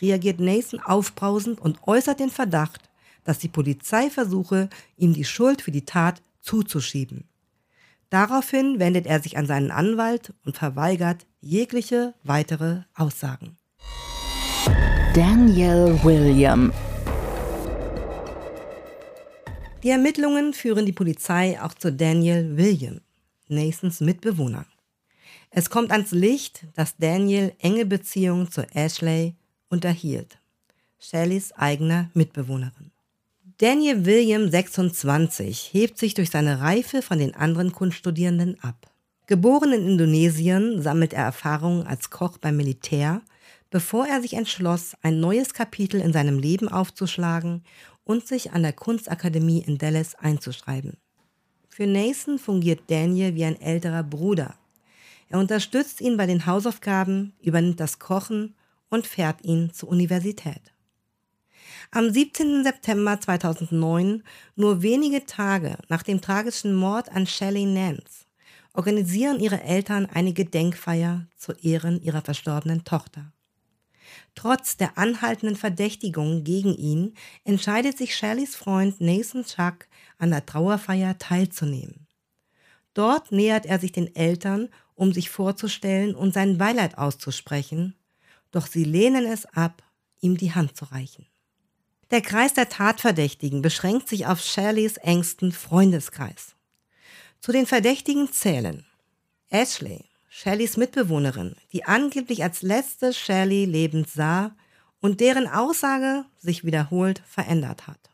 reagiert 0.00 0.40
Nathan 0.40 0.80
aufbrausend 0.80 1.60
und 1.60 1.86
äußert 1.86 2.20
den 2.20 2.30
Verdacht, 2.30 2.90
dass 3.24 3.38
die 3.38 3.48
Polizei 3.48 4.10
versuche, 4.10 4.68
ihm 4.96 5.12
die 5.12 5.24
Schuld 5.24 5.62
für 5.62 5.72
die 5.72 5.84
Tat 5.84 6.22
zuzuschieben. 6.40 7.24
Daraufhin 8.10 8.78
wendet 8.78 9.06
er 9.06 9.20
sich 9.20 9.36
an 9.36 9.46
seinen 9.46 9.70
Anwalt 9.72 10.32
und 10.44 10.56
verweigert 10.56 11.26
jegliche 11.40 12.14
weitere 12.22 12.82
Aussagen. 12.94 13.56
Daniel 15.12 15.98
William. 16.04 16.72
Die 19.82 19.90
Ermittlungen 19.90 20.52
führen 20.52 20.86
die 20.86 20.92
Polizei 20.92 21.60
auch 21.60 21.74
zu 21.74 21.92
Daniel 21.92 22.56
William, 22.56 23.00
Nathans 23.48 24.00
Mitbewohner. 24.00 24.66
Es 25.50 25.70
kommt 25.70 25.90
ans 25.90 26.10
Licht, 26.10 26.66
dass 26.74 26.96
Daniel 26.96 27.54
enge 27.60 27.86
Beziehungen 27.86 28.50
zu 28.50 28.62
Ashley 28.74 29.34
unterhielt, 29.68 30.38
Shelleys 30.98 31.52
eigener 31.52 32.10
Mitbewohnerin. 32.14 32.90
Daniel 33.58 34.04
William 34.04 34.50
26 34.50 35.70
hebt 35.72 35.98
sich 35.98 36.14
durch 36.14 36.30
seine 36.30 36.60
Reife 36.60 37.02
von 37.02 37.18
den 37.18 37.34
anderen 37.34 37.72
Kunststudierenden 37.72 38.62
ab. 38.62 38.90
Geboren 39.26 39.72
in 39.72 39.88
Indonesien 39.88 40.82
sammelt 40.82 41.12
er 41.12 41.24
Erfahrungen 41.24 41.86
als 41.86 42.10
Koch 42.10 42.38
beim 42.38 42.56
Militär 42.56 43.22
bevor 43.70 44.06
er 44.06 44.22
sich 44.22 44.34
entschloss, 44.34 44.96
ein 45.02 45.20
neues 45.20 45.52
Kapitel 45.52 46.00
in 46.00 46.12
seinem 46.12 46.38
Leben 46.38 46.68
aufzuschlagen 46.68 47.62
und 48.04 48.26
sich 48.26 48.52
an 48.52 48.62
der 48.62 48.72
Kunstakademie 48.72 49.62
in 49.66 49.78
Dallas 49.78 50.14
einzuschreiben. 50.14 50.96
Für 51.68 51.86
Nathan 51.86 52.38
fungiert 52.38 52.84
Daniel 52.88 53.34
wie 53.34 53.44
ein 53.44 53.60
älterer 53.60 54.02
Bruder. 54.02 54.54
Er 55.28 55.38
unterstützt 55.38 56.00
ihn 56.00 56.16
bei 56.16 56.24
den 56.24 56.46
Hausaufgaben, 56.46 57.34
übernimmt 57.42 57.80
das 57.80 57.98
Kochen 57.98 58.54
und 58.90 59.06
fährt 59.06 59.44
ihn 59.44 59.72
zur 59.72 59.88
Universität. 59.88 60.72
Am 61.90 62.12
17. 62.12 62.64
September 62.64 63.20
2009, 63.20 64.22
nur 64.56 64.82
wenige 64.82 65.24
Tage 65.26 65.78
nach 65.88 66.02
dem 66.02 66.20
tragischen 66.20 66.74
Mord 66.74 67.10
an 67.10 67.26
Shelley 67.26 67.64
Nance, 67.64 68.26
organisieren 68.74 69.40
ihre 69.40 69.62
Eltern 69.62 70.06
eine 70.06 70.32
Gedenkfeier 70.32 71.26
zu 71.36 71.52
Ehren 71.52 72.00
ihrer 72.02 72.22
verstorbenen 72.22 72.84
Tochter. 72.84 73.32
Trotz 74.34 74.76
der 74.76 74.98
anhaltenden 74.98 75.56
Verdächtigungen 75.56 76.44
gegen 76.44 76.74
ihn 76.74 77.14
entscheidet 77.44 77.96
sich 77.96 78.14
Shelleys 78.14 78.54
Freund 78.54 79.00
Nathan 79.00 79.44
Chuck 79.44 79.88
an 80.18 80.30
der 80.30 80.44
Trauerfeier 80.44 81.18
teilzunehmen. 81.18 82.06
Dort 82.94 83.32
nähert 83.32 83.66
er 83.66 83.78
sich 83.78 83.92
den 83.92 84.14
Eltern, 84.14 84.68
um 84.94 85.12
sich 85.12 85.30
vorzustellen 85.30 86.14
und 86.14 86.34
sein 86.34 86.58
Beileid 86.58 86.98
auszusprechen, 86.98 87.94
doch 88.50 88.66
sie 88.66 88.84
lehnen 88.84 89.26
es 89.26 89.46
ab, 89.46 89.82
ihm 90.20 90.36
die 90.36 90.54
Hand 90.54 90.76
zu 90.76 90.86
reichen. 90.86 91.26
Der 92.10 92.20
Kreis 92.20 92.54
der 92.54 92.68
Tatverdächtigen 92.68 93.62
beschränkt 93.62 94.08
sich 94.08 94.26
auf 94.26 94.40
Shirleys 94.40 94.96
engsten 94.96 95.52
Freundeskreis. 95.52 96.54
Zu 97.40 97.52
den 97.52 97.66
Verdächtigen 97.66 98.32
zählen 98.32 98.86
Ashley, 99.50 100.04
Shelleys 100.28 100.76
Mitbewohnerin, 100.76 101.56
die 101.72 101.84
angeblich 101.84 102.42
als 102.42 102.62
letzte 102.62 103.12
Shelley 103.12 103.64
lebend 103.64 104.08
sah 104.08 104.54
und 105.00 105.20
deren 105.20 105.48
Aussage 105.48 106.24
sich 106.38 106.64
wiederholt 106.64 107.22
verändert 107.26 107.86
hat. 107.86 108.10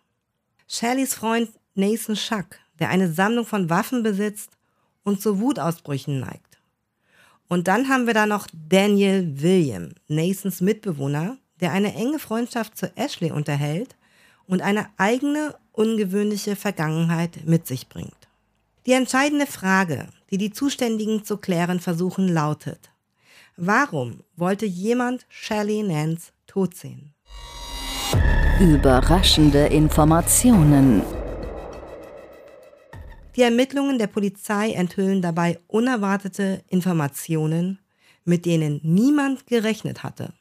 Shelleys 0.68 1.14
Freund 1.14 1.50
Nathan 1.74 2.16
Schuck, 2.16 2.58
der 2.78 2.90
eine 2.90 3.12
Sammlung 3.12 3.46
von 3.46 3.70
Waffen 3.70 4.02
besitzt 4.02 4.50
und 5.04 5.20
zu 5.20 5.40
Wutausbrüchen 5.40 6.20
neigt. 6.20 6.51
Und 7.52 7.68
dann 7.68 7.90
haben 7.90 8.06
wir 8.06 8.14
da 8.14 8.24
noch 8.24 8.46
Daniel 8.54 9.30
William, 9.42 9.90
Nathans 10.08 10.62
Mitbewohner, 10.62 11.36
der 11.60 11.72
eine 11.72 11.94
enge 11.94 12.18
Freundschaft 12.18 12.78
zu 12.78 12.96
Ashley 12.96 13.30
unterhält 13.30 13.94
und 14.46 14.62
eine 14.62 14.86
eigene 14.96 15.54
ungewöhnliche 15.72 16.56
Vergangenheit 16.56 17.44
mit 17.44 17.66
sich 17.66 17.90
bringt. 17.90 18.16
Die 18.86 18.92
entscheidende 18.92 19.44
Frage, 19.44 20.06
die 20.30 20.38
die 20.38 20.50
Zuständigen 20.50 21.24
zu 21.24 21.36
klären 21.36 21.78
versuchen, 21.78 22.26
lautet, 22.26 22.88
warum 23.58 24.20
wollte 24.34 24.64
jemand 24.64 25.26
Shelley 25.28 25.82
Nance 25.82 26.32
tot 26.46 26.74
sehen? 26.74 27.12
Überraschende 28.60 29.66
Informationen. 29.66 31.02
Die 33.36 33.42
Ermittlungen 33.42 33.98
der 33.98 34.08
Polizei 34.08 34.72
enthüllen 34.72 35.22
dabei 35.22 35.58
unerwartete 35.66 36.62
Informationen, 36.68 37.78
mit 38.24 38.44
denen 38.44 38.80
niemand 38.82 39.46
gerechnet 39.46 40.02
hatte. 40.02 40.32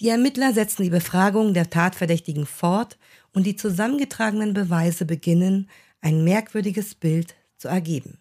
Die 0.00 0.08
Ermittler 0.08 0.52
setzen 0.52 0.84
die 0.84 0.90
Befragung 0.90 1.54
der 1.54 1.70
Tatverdächtigen 1.70 2.46
fort 2.46 2.98
und 3.32 3.46
die 3.46 3.56
zusammengetragenen 3.56 4.54
Beweise 4.54 5.04
beginnen, 5.04 5.68
ein 6.00 6.22
merkwürdiges 6.24 6.94
Bild 6.94 7.34
zu 7.58 7.68
ergeben. 7.68 8.18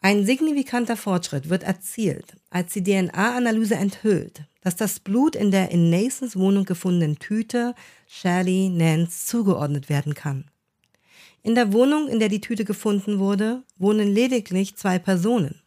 Ein 0.00 0.24
signifikanter 0.24 0.96
Fortschritt 0.96 1.48
wird 1.48 1.64
erzielt, 1.64 2.36
als 2.50 2.72
die 2.72 2.84
DNA-Analyse 2.84 3.74
enthüllt, 3.74 4.42
dass 4.62 4.76
das 4.76 5.00
Blut 5.00 5.34
in 5.34 5.50
der 5.50 5.70
in 5.70 5.90
Nathans 5.90 6.36
Wohnung 6.36 6.64
gefundenen 6.64 7.18
Tüte 7.18 7.74
Shirley 8.06 8.68
Nance 8.68 9.26
zugeordnet 9.26 9.88
werden 9.88 10.14
kann. 10.14 10.44
In 11.48 11.54
der 11.54 11.72
Wohnung, 11.72 12.08
in 12.08 12.18
der 12.18 12.28
die 12.28 12.42
Tüte 12.42 12.66
gefunden 12.66 13.18
wurde, 13.18 13.64
wohnen 13.78 14.06
lediglich 14.06 14.76
zwei 14.76 14.98
Personen, 14.98 15.62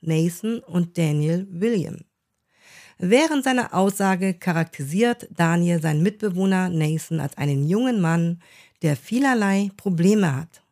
Nathan 0.00 0.58
und 0.58 0.98
Daniel 0.98 1.46
William. 1.48 1.98
Während 2.98 3.44
seiner 3.44 3.72
Aussage 3.72 4.34
charakterisiert 4.34 5.28
Daniel 5.30 5.80
seinen 5.80 6.02
Mitbewohner 6.02 6.70
Nathan 6.70 7.20
als 7.20 7.38
einen 7.38 7.68
jungen 7.68 8.00
Mann, 8.00 8.40
der 8.82 8.96
vielerlei 8.96 9.70
Probleme 9.76 10.34
hat. 10.34 10.64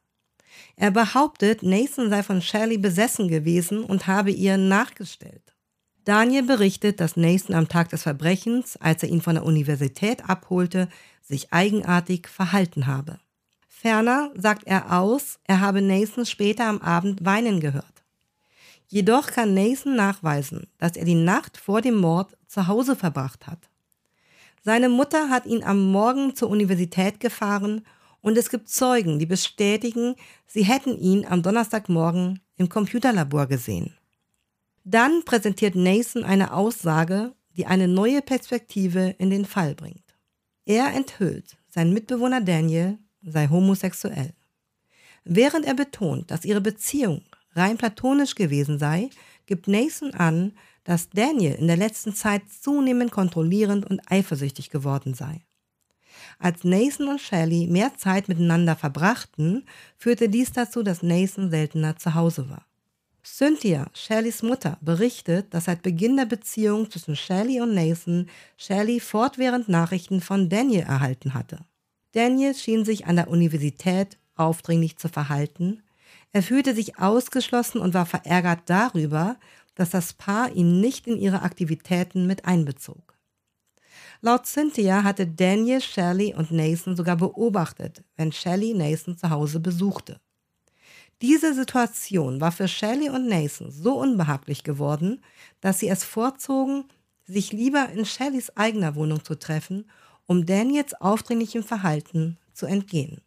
Er 0.75 0.91
behauptet, 0.91 1.63
Nathan 1.63 2.11
sei 2.11 2.25
von 2.25 2.43
Shirley 2.43 2.79
besessen 2.79 3.29
gewesen 3.29 3.85
und 3.85 4.09
habe 4.09 4.33
ihr 4.33 4.57
nachgestellt. 4.57 5.55
Daniel 6.05 6.43
berichtet, 6.43 6.99
dass 6.99 7.17
Nathan 7.17 7.55
am 7.55 7.69
Tag 7.69 7.91
des 7.91 8.03
Verbrechens, 8.03 8.77
als 8.79 9.05
er 9.05 9.11
ihn 9.11 9.23
von 9.23 9.37
der 9.37 9.45
Universität 9.45 10.29
abholte, 10.29 10.89
sich 11.23 11.53
eigenartig 11.53 12.27
verhalten 12.27 12.89
habe. 12.89 13.21
Ferner 13.81 14.31
sagt 14.37 14.67
er 14.67 14.93
aus, 14.93 15.39
er 15.45 15.61
habe 15.61 15.81
Nathan 15.81 16.27
später 16.27 16.67
am 16.67 16.83
Abend 16.83 17.25
weinen 17.25 17.61
gehört. 17.61 18.05
Jedoch 18.89 19.29
kann 19.29 19.55
Nathan 19.55 19.97
nachweisen, 19.97 20.67
dass 20.77 20.97
er 20.97 21.07
die 21.07 21.15
Nacht 21.15 21.57
vor 21.57 21.81
dem 21.81 21.97
Mord 21.97 22.37
zu 22.47 22.67
Hause 22.67 22.95
verbracht 22.95 23.47
hat. 23.47 23.71
Seine 24.63 24.91
Mutter 24.91 25.31
hat 25.31 25.47
ihn 25.47 25.65
am 25.65 25.91
Morgen 25.93 26.37
zur 26.37 26.51
Universität 26.51 27.21
gefahren 27.21 27.87
und 28.21 28.37
es 28.37 28.51
gibt 28.51 28.69
Zeugen, 28.69 29.19
die 29.19 29.25
bestätigen, 29.25 30.15
sie 30.47 30.65
hätten 30.65 30.99
ihn 30.99 31.25
am 31.25 31.43
Donnerstagmorgen 31.43 32.41
im 32.59 32.69
Computerlabor 32.69 33.47
gesehen. 33.47 33.95
Dann 34.85 35.25
präsentiert 35.25 35.75
Nathan 35.75 36.23
eine 36.23 36.53
Aussage, 36.53 37.33
die 37.57 37.65
eine 37.65 37.89
neue 37.89 38.21
Perspektive 38.21 39.15
in 39.17 39.31
den 39.31 39.47
Fall 39.47 39.75
bringt. 39.75 40.05
Er 40.67 40.93
enthüllt, 40.93 41.57
sein 41.71 41.95
Mitbewohner 41.95 42.43
Daniel 42.43 42.99
sei 43.23 43.49
homosexuell. 43.49 44.33
Während 45.25 45.67
er 45.67 45.75
betont, 45.75 46.31
dass 46.31 46.45
ihre 46.45 46.61
Beziehung 46.61 47.23
rein 47.55 47.77
platonisch 47.77 48.35
gewesen 48.35 48.79
sei, 48.79 49.11
gibt 49.47 49.69
Nathan 49.69 50.15
an, 50.15 50.53
dass 50.85 51.11
Daniel 51.11 51.55
in 51.55 51.67
der 51.67 51.77
letzten 51.77 52.15
Zeit 52.15 52.43
zunehmend 52.49 53.11
kontrollierend 53.11 53.89
und 53.89 54.01
eifersüchtig 54.11 54.71
geworden 54.71 55.15
sei. 55.15 55.43
Als 56.39 56.65
Nathan 56.65 57.09
und 57.09 57.21
Shelley 57.21 57.67
mehr 57.67 57.97
Zeit 57.97 58.29
miteinander 58.29 58.77
verbrachten, 58.77 59.65
führte 59.97 60.29
dies 60.29 60.53
dazu, 60.53 60.83
dass 60.83 61.03
Nathan 61.03 61.51
seltener 61.51 61.97
zu 61.97 62.15
Hause 62.15 62.49
war. 62.49 62.67
Cynthia, 63.23 63.91
Shelleys 63.93 64.43
Mutter, 64.43 64.79
berichtet, 64.81 65.53
dass 65.53 65.67
seit 65.67 65.83
Beginn 65.83 66.17
der 66.17 66.25
Beziehung 66.25 66.91
zwischen 66.91 67.17
Shelley 67.17 67.61
und 67.61 67.75
Nathan 67.75 68.29
Shelley 68.57 68.99
fortwährend 68.99 69.69
Nachrichten 69.69 70.21
von 70.23 70.49
Daniel 70.49 70.85
erhalten 70.85 71.35
hatte. 71.35 71.59
Daniel 72.13 72.55
schien 72.55 72.85
sich 72.85 73.07
an 73.07 73.17
der 73.17 73.29
Universität 73.29 74.19
aufdringlich 74.35 74.97
zu 74.97 75.09
verhalten. 75.09 75.83
Er 76.33 76.43
fühlte 76.43 76.75
sich 76.75 76.99
ausgeschlossen 76.99 77.81
und 77.81 77.95
war 77.95 78.07
verärgert 78.07 78.61
darüber, 78.67 79.37
dass 79.75 79.91
das 79.91 80.13
Paar 80.13 80.53
ihn 80.53 80.81
nicht 80.81 81.07
in 81.07 81.17
ihre 81.17 81.43
Aktivitäten 81.43 82.27
mit 82.27 82.45
einbezog. 82.45 83.17
Laut 84.23 84.47
Cynthia 84.47 85.03
hatte 85.03 85.27
Daniel 85.27 85.81
Shelley 85.81 86.35
und 86.35 86.51
Nathan 86.51 86.97
sogar 86.97 87.17
beobachtet, 87.17 88.05
wenn 88.17 88.33
Shelley 88.33 88.75
Nathan 88.75 89.17
zu 89.17 89.31
Hause 89.31 89.61
besuchte. 89.61 90.21
Diese 91.23 91.55
Situation 91.55 92.41
war 92.41 92.53
für 92.53 92.69
Shelley 92.69 93.11
und 93.11 93.29
Nathan 93.29 93.71
so 93.71 93.99
unbehaglich 93.99 94.65
geworden, 94.65 95.23
dass 95.61 95.79
sie 95.79 95.89
es 95.89 96.05
vorzogen, 96.05 96.85
sich 97.25 97.53
lieber 97.53 97.89
in 97.91 98.05
Shelleys 98.05 98.55
eigener 98.57 98.95
Wohnung 98.95 99.25
zu 99.25 99.39
treffen, 99.39 99.87
um 100.31 100.47
Daniels 100.47 100.95
aufdringlichem 100.95 101.65
Verhalten 101.65 102.39
zu 102.53 102.65
entgehen. 102.65 103.21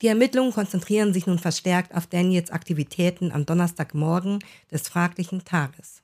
Die 0.00 0.06
Ermittlungen 0.06 0.52
konzentrieren 0.52 1.12
sich 1.12 1.26
nun 1.26 1.40
verstärkt 1.40 1.96
auf 1.96 2.06
Daniels 2.06 2.52
Aktivitäten 2.52 3.32
am 3.32 3.44
Donnerstagmorgen 3.44 4.38
des 4.70 4.86
fraglichen 4.86 5.44
Tages. 5.44 6.02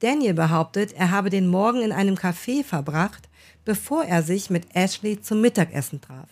Daniel 0.00 0.34
behauptet, 0.34 0.94
er 0.94 1.12
habe 1.12 1.30
den 1.30 1.46
Morgen 1.46 1.80
in 1.80 1.92
einem 1.92 2.16
Café 2.16 2.64
verbracht, 2.64 3.28
bevor 3.64 4.02
er 4.02 4.24
sich 4.24 4.50
mit 4.50 4.74
Ashley 4.74 5.20
zum 5.20 5.42
Mittagessen 5.42 6.00
traf. 6.00 6.28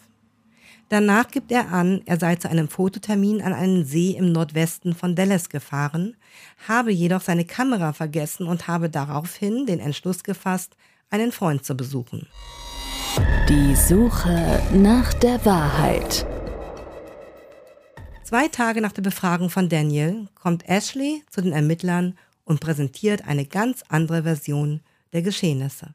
Danach 0.89 1.29
gibt 1.29 1.53
er 1.53 1.71
an, 1.71 2.03
er 2.07 2.19
sei 2.19 2.35
zu 2.35 2.51
einem 2.51 2.67
Fototermin 2.67 3.43
an 3.43 3.53
einen 3.53 3.85
See 3.85 4.11
im 4.11 4.33
Nordwesten 4.33 4.93
von 4.93 5.15
Dallas 5.15 5.51
gefahren, 5.51 6.17
habe 6.67 6.91
jedoch 6.91 7.21
seine 7.21 7.45
Kamera 7.45 7.93
vergessen 7.93 8.49
und 8.49 8.67
habe 8.67 8.91
daraufhin 8.91 9.67
den 9.67 9.79
Entschluss 9.79 10.25
gefasst, 10.25 10.77
einen 11.11 11.31
Freund 11.31 11.65
zu 11.65 11.77
besuchen. 11.77 12.27
Die 13.49 13.77
Suche 13.77 14.61
nach 14.73 15.15
der 15.15 15.45
Wahrheit. 15.45 16.27
Zwei 18.25 18.49
Tage 18.49 18.81
nach 18.81 18.91
der 18.91 19.03
Befragung 19.03 19.51
von 19.51 19.69
Daniel 19.69 20.27
kommt 20.35 20.69
Ashley 20.69 21.23
zu 21.31 21.41
den 21.41 21.53
Ermittlern 21.53 22.19
und 22.45 22.61
präsentiert 22.61 23.27
eine 23.29 23.47
ganz 23.47 23.85
andere 23.89 24.25
Version 24.25 24.81
der 25.13 25.23
Geschehnisse. 25.23 25.95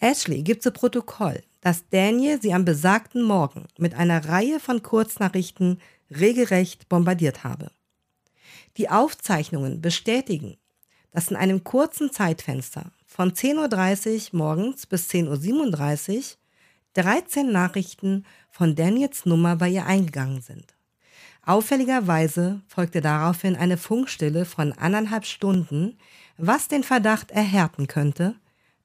Ashley 0.00 0.42
gibt 0.42 0.62
zu 0.62 0.70
Protokoll, 0.70 1.42
dass 1.62 1.88
Daniel 1.88 2.42
sie 2.42 2.52
am 2.52 2.66
besagten 2.66 3.22
Morgen 3.22 3.64
mit 3.78 3.94
einer 3.94 4.28
Reihe 4.28 4.60
von 4.60 4.82
Kurznachrichten 4.82 5.80
regelrecht 6.10 6.90
bombardiert 6.90 7.44
habe. 7.44 7.70
Die 8.76 8.90
Aufzeichnungen 8.90 9.80
bestätigen, 9.80 10.58
dass 11.10 11.30
in 11.30 11.36
einem 11.36 11.64
kurzen 11.64 12.12
Zeitfenster 12.12 12.90
von 13.14 13.30
10.30 13.30 14.32
Uhr 14.32 14.38
morgens 14.38 14.86
bis 14.86 15.08
10.37 15.08 16.16
Uhr 16.16 16.24
13 16.94 17.52
Nachrichten 17.52 18.24
von 18.50 18.74
Daniels 18.74 19.24
Nummer 19.24 19.54
bei 19.54 19.68
ihr 19.68 19.86
eingegangen 19.86 20.40
sind. 20.40 20.74
Auffälligerweise 21.46 22.62
folgte 22.66 23.00
daraufhin 23.00 23.54
eine 23.54 23.76
Funkstille 23.76 24.44
von 24.44 24.72
anderthalb 24.72 25.26
Stunden, 25.26 25.96
was 26.38 26.66
den 26.66 26.82
Verdacht 26.82 27.30
erhärten 27.30 27.86
könnte, 27.86 28.34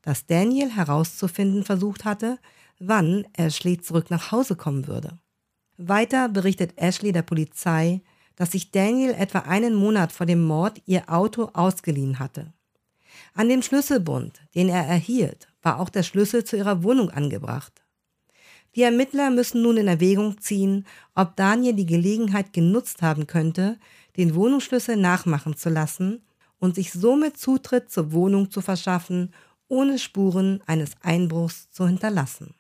dass 0.04 0.28
Daniel 0.28 0.70
herauszufinden 0.70 1.64
versucht 1.64 2.06
hatte, 2.06 2.38
wann 2.78 3.26
Ashley 3.36 3.82
zurück 3.82 4.12
nach 4.12 4.32
Hause 4.32 4.56
kommen 4.56 4.86
würde. 4.86 5.18
Weiter 5.78 6.30
berichtet 6.30 6.74
Ashley 6.76 7.14
der 7.14 7.24
Polizei, 7.24 8.02
dass 8.36 8.52
sich 8.52 8.70
Daniel 8.70 9.16
etwa 9.16 9.40
einen 9.40 9.74
Monat 9.74 10.12
vor 10.12 10.28
dem 10.28 10.44
Mord 10.44 10.80
ihr 10.86 11.10
Auto 11.10 11.50
ausgeliehen 11.54 12.20
hatte. 12.20 12.54
An 13.40 13.48
dem 13.48 13.62
Schlüsselbund, 13.62 14.42
den 14.54 14.68
er 14.68 14.86
erhielt, 14.86 15.48
war 15.62 15.80
auch 15.80 15.88
der 15.88 16.04
Schlüssel 16.04 16.44
zu 16.44 16.58
ihrer 16.58 16.84
Wohnung 16.84 17.10
angebracht. 17.10 17.86
Die 18.76 18.82
Ermittler 18.82 19.30
müssen 19.30 19.62
nun 19.62 19.78
in 19.78 19.88
Erwägung 19.88 20.42
ziehen, 20.42 20.86
ob 21.16 21.38
Daniel 21.38 21.72
die 21.72 21.86
Gelegenheit 21.86 22.52
genutzt 22.52 23.02
haben 23.02 23.28
könnte, 23.28 23.80
den 24.18 24.36
Wohnungsschlüssel 24.36 24.98
nachmachen 24.98 25.56
zu 25.56 25.70
lassen 25.70 26.22
und 26.60 26.76
sich 26.76 26.92
somit 26.92 27.38
Zutritt 27.38 27.90
zur 27.90 28.12
Wohnung 28.12 28.52
zu 28.52 28.60
verschaffen, 28.60 29.34
ohne 29.70 30.00
Spuren 30.00 30.62
eines 30.66 30.92
Einbruchs 31.02 31.72
zu 31.72 31.88
hinterlassen. 31.88 32.56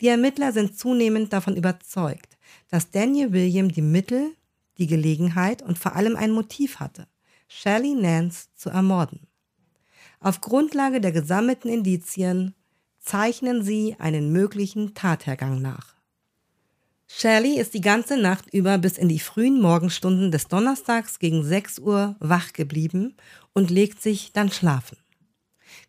Die 0.00 0.08
Ermittler 0.08 0.54
sind 0.54 0.78
zunehmend 0.78 1.34
davon 1.34 1.56
überzeugt, 1.56 2.38
dass 2.70 2.90
Daniel 2.90 3.34
William 3.34 3.70
die 3.70 3.82
Mittel, 3.82 4.30
die 4.78 4.86
Gelegenheit 4.86 5.60
und 5.60 5.78
vor 5.78 5.94
allem 5.94 6.16
ein 6.16 6.30
Motiv 6.30 6.80
hatte, 6.80 7.06
Shirley 7.48 7.94
Nance 7.94 8.46
zu 8.54 8.70
ermorden. 8.70 9.25
Auf 10.20 10.40
Grundlage 10.40 11.00
der 11.00 11.12
gesammelten 11.12 11.70
Indizien 11.70 12.54
zeichnen 13.00 13.62
sie 13.62 13.96
einen 13.98 14.32
möglichen 14.32 14.94
Tathergang 14.94 15.60
nach. 15.60 15.94
Shirley 17.08 17.58
ist 17.58 17.74
die 17.74 17.80
ganze 17.80 18.16
Nacht 18.16 18.52
über 18.52 18.78
bis 18.78 18.98
in 18.98 19.08
die 19.08 19.20
frühen 19.20 19.60
Morgenstunden 19.60 20.32
des 20.32 20.48
Donnerstags 20.48 21.18
gegen 21.18 21.44
6 21.44 21.78
Uhr 21.78 22.16
wach 22.18 22.52
geblieben 22.52 23.14
und 23.52 23.70
legt 23.70 24.02
sich 24.02 24.32
dann 24.32 24.50
schlafen. 24.50 24.98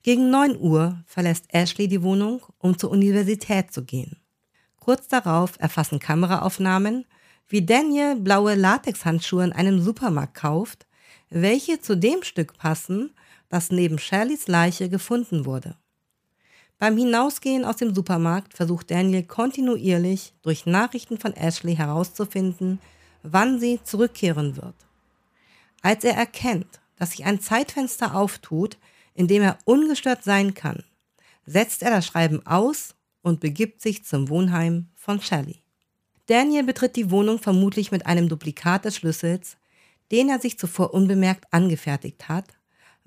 Gegen 0.04 0.30
9 0.30 0.60
Uhr 0.60 1.04
verlässt 1.06 1.46
Ashley 1.50 1.88
die 1.88 2.04
Wohnung, 2.04 2.42
um 2.60 2.78
zur 2.78 2.92
Universität 2.92 3.74
zu 3.74 3.84
gehen. 3.84 4.18
Kurz 4.80 5.08
darauf 5.08 5.60
erfassen 5.60 6.00
Kameraaufnahmen, 6.00 7.06
wie 7.50 7.66
Daniel 7.66 8.16
blaue 8.16 8.56
Latexhandschuhe 8.56 9.44
in 9.44 9.54
einem 9.54 9.82
Supermarkt 9.82 10.36
kauft, 10.36 10.86
welche 11.30 11.82
zu 11.82 11.98
dem 11.98 12.24
Stück 12.24 12.58
passen, 12.58 13.14
das 13.50 13.72
neben 13.72 14.00
Shirleys 14.00 14.48
Leiche 14.48 14.90
gefunden 14.90 15.46
wurde. 15.46 15.76
Beim 16.80 16.98
Hinausgehen 16.98 17.66
aus 17.66 17.78
dem 17.78 17.96
Supermarkt 17.96 18.54
versucht 18.54 18.92
Daniel 18.92 19.24
kontinuierlich 19.24 20.34
durch 20.44 20.66
Nachrichten 20.66 21.18
von 21.18 21.34
Ashley 21.34 21.76
herauszufinden, 21.76 22.80
wann 23.24 23.60
sie 23.60 23.80
zurückkehren 23.84 24.58
wird. 24.58 24.76
Als 25.82 26.04
er 26.04 26.16
erkennt, 26.16 26.80
dass 26.98 27.12
sich 27.12 27.26
ein 27.26 27.40
Zeitfenster 27.40 28.16
auftut, 28.16 28.78
in 29.16 29.28
dem 29.28 29.42
er 29.42 29.58
ungestört 29.66 30.24
sein 30.24 30.54
kann, 30.54 30.84
setzt 31.46 31.82
er 31.82 31.90
das 31.90 32.06
Schreiben 32.06 32.46
aus 32.46 32.94
und 33.24 33.40
begibt 33.40 33.82
sich 33.82 34.04
zum 34.04 34.30
Wohnheim 34.30 34.88
von 34.96 35.20
Shelley. 35.20 35.62
Daniel 36.28 36.64
betritt 36.64 36.96
die 36.96 37.10
Wohnung 37.10 37.40
vermutlich 37.40 37.92
mit 37.92 38.06
einem 38.06 38.30
Duplikat 38.30 38.86
des 38.86 38.98
Schlüssels, 38.98 39.58
den 40.12 40.30
er 40.30 40.40
sich 40.40 40.60
zuvor 40.60 40.94
unbemerkt 40.94 41.46
angefertigt 41.52 42.28
hat, 42.30 42.57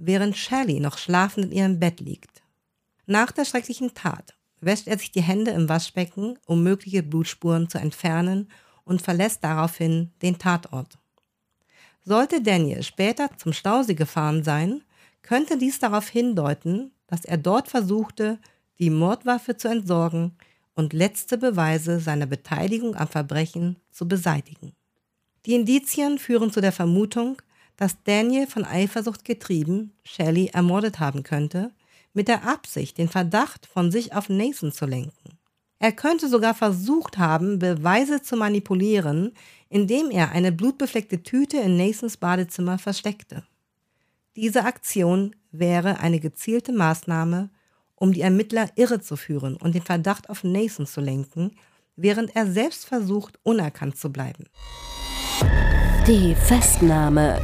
während 0.00 0.36
Shelley 0.36 0.80
noch 0.80 0.98
schlafend 0.98 1.46
in 1.46 1.52
ihrem 1.52 1.78
Bett 1.78 2.00
liegt. 2.00 2.42
Nach 3.06 3.30
der 3.30 3.44
schrecklichen 3.44 3.94
Tat 3.94 4.34
wäscht 4.60 4.86
er 4.86 4.98
sich 4.98 5.10
die 5.10 5.22
Hände 5.22 5.50
im 5.52 5.68
Waschbecken, 5.68 6.38
um 6.46 6.62
mögliche 6.62 7.02
Blutspuren 7.02 7.68
zu 7.68 7.78
entfernen 7.78 8.48
und 8.84 9.02
verlässt 9.02 9.44
daraufhin 9.44 10.10
den 10.22 10.38
Tatort. 10.38 10.98
Sollte 12.04 12.42
Daniel 12.42 12.82
später 12.82 13.30
zum 13.36 13.52
Stausee 13.52 13.94
gefahren 13.94 14.42
sein, 14.42 14.82
könnte 15.22 15.58
dies 15.58 15.78
darauf 15.78 16.08
hindeuten, 16.08 16.92
dass 17.06 17.24
er 17.24 17.36
dort 17.36 17.68
versuchte, 17.68 18.38
die 18.78 18.90
Mordwaffe 18.90 19.56
zu 19.56 19.68
entsorgen 19.68 20.36
und 20.74 20.92
letzte 20.92 21.36
Beweise 21.36 22.00
seiner 22.00 22.26
Beteiligung 22.26 22.96
am 22.96 23.08
Verbrechen 23.08 23.76
zu 23.90 24.08
beseitigen. 24.08 24.72
Die 25.46 25.54
Indizien 25.54 26.18
führen 26.18 26.50
zu 26.50 26.60
der 26.60 26.72
Vermutung, 26.72 27.40
dass 27.80 27.96
Daniel 28.04 28.46
von 28.46 28.66
Eifersucht 28.66 29.24
getrieben 29.24 29.94
Shelley 30.04 30.50
ermordet 30.52 31.00
haben 31.00 31.22
könnte, 31.22 31.70
mit 32.12 32.28
der 32.28 32.46
Absicht, 32.46 32.98
den 32.98 33.08
Verdacht 33.08 33.64
von 33.64 33.90
sich 33.90 34.14
auf 34.14 34.28
Nathan 34.28 34.70
zu 34.70 34.84
lenken. 34.84 35.38
Er 35.78 35.92
könnte 35.92 36.28
sogar 36.28 36.52
versucht 36.52 37.16
haben, 37.16 37.58
Beweise 37.58 38.20
zu 38.20 38.36
manipulieren, 38.36 39.32
indem 39.70 40.10
er 40.10 40.32
eine 40.32 40.52
blutbefleckte 40.52 41.22
Tüte 41.22 41.56
in 41.56 41.78
Nathans 41.78 42.18
Badezimmer 42.18 42.76
versteckte. 42.76 43.44
Diese 44.36 44.64
Aktion 44.64 45.34
wäre 45.50 46.00
eine 46.00 46.20
gezielte 46.20 46.72
Maßnahme, 46.72 47.48
um 47.94 48.12
die 48.12 48.20
Ermittler 48.20 48.68
irrezuführen 48.76 49.56
und 49.56 49.74
den 49.74 49.82
Verdacht 49.82 50.28
auf 50.28 50.44
Nathan 50.44 50.84
zu 50.84 51.00
lenken, 51.00 51.56
während 51.96 52.36
er 52.36 52.46
selbst 52.46 52.84
versucht, 52.84 53.38
unerkannt 53.42 53.96
zu 53.96 54.12
bleiben. 54.12 54.44
Die 56.06 56.34
Festnahme. 56.34 57.40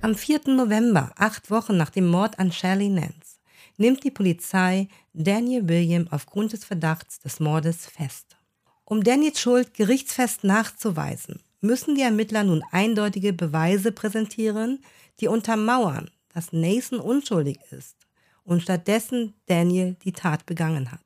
Am 0.00 0.14
4. 0.14 0.42
November, 0.46 1.10
acht 1.16 1.50
Wochen 1.50 1.76
nach 1.76 1.90
dem 1.90 2.06
Mord 2.06 2.38
an 2.38 2.52
Shirley 2.52 2.88
Nance, 2.88 3.40
nimmt 3.78 4.04
die 4.04 4.12
Polizei 4.12 4.86
Daniel 5.12 5.68
William 5.68 6.06
aufgrund 6.12 6.52
des 6.52 6.64
Verdachts 6.64 7.18
des 7.18 7.40
Mordes 7.40 7.86
fest. 7.86 8.36
Um 8.84 9.02
Daniels 9.02 9.40
Schuld 9.40 9.74
gerichtsfest 9.74 10.44
nachzuweisen, 10.44 11.42
müssen 11.60 11.96
die 11.96 12.02
Ermittler 12.02 12.44
nun 12.44 12.62
eindeutige 12.70 13.32
Beweise 13.32 13.90
präsentieren, 13.90 14.84
die 15.18 15.26
untermauern, 15.26 16.08
dass 16.32 16.52
Nathan 16.52 17.00
unschuldig 17.00 17.58
ist 17.72 17.96
und 18.44 18.62
stattdessen 18.62 19.34
Daniel 19.46 19.96
die 20.04 20.12
Tat 20.12 20.46
begangen 20.46 20.92
hat. 20.92 21.00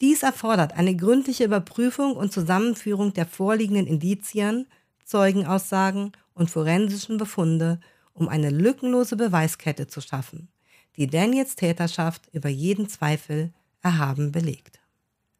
Dies 0.00 0.24
erfordert 0.24 0.72
eine 0.72 0.96
gründliche 0.96 1.44
Überprüfung 1.44 2.16
und 2.16 2.32
Zusammenführung 2.32 3.12
der 3.12 3.26
vorliegenden 3.26 3.86
Indizien, 3.86 4.66
Zeugenaussagen 5.04 6.10
und 6.34 6.50
forensischen 6.50 7.16
Befunde, 7.16 7.78
um 8.14 8.28
eine 8.28 8.50
lückenlose 8.50 9.16
Beweiskette 9.16 9.86
zu 9.86 10.00
schaffen, 10.00 10.48
die 10.96 11.06
Daniels 11.06 11.56
Täterschaft 11.56 12.28
über 12.32 12.48
jeden 12.48 12.88
Zweifel 12.88 13.52
erhaben 13.82 14.32
belegt. 14.32 14.80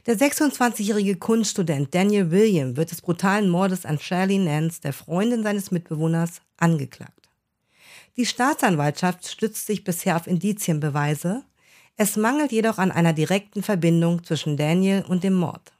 Der 0.06 0.18
26-jährige 0.18 1.16
Kunststudent 1.16 1.94
Daniel 1.94 2.30
William 2.30 2.76
wird 2.76 2.90
des 2.90 3.00
brutalen 3.00 3.48
Mordes 3.48 3.86
an 3.86 3.98
Shirley 3.98 4.38
Nance, 4.38 4.80
der 4.82 4.92
Freundin 4.92 5.42
seines 5.42 5.70
Mitbewohners, 5.70 6.42
angeklagt. 6.58 7.30
Die 8.16 8.26
Staatsanwaltschaft 8.26 9.26
stützt 9.26 9.66
sich 9.66 9.82
bisher 9.82 10.16
auf 10.16 10.26
Indizienbeweise, 10.26 11.42
es 11.96 12.16
mangelt 12.16 12.50
jedoch 12.52 12.78
an 12.78 12.90
einer 12.90 13.12
direkten 13.12 13.62
Verbindung 13.62 14.24
zwischen 14.24 14.56
Daniel 14.56 15.04
und 15.08 15.22
dem 15.22 15.34
Mord. 15.34 15.72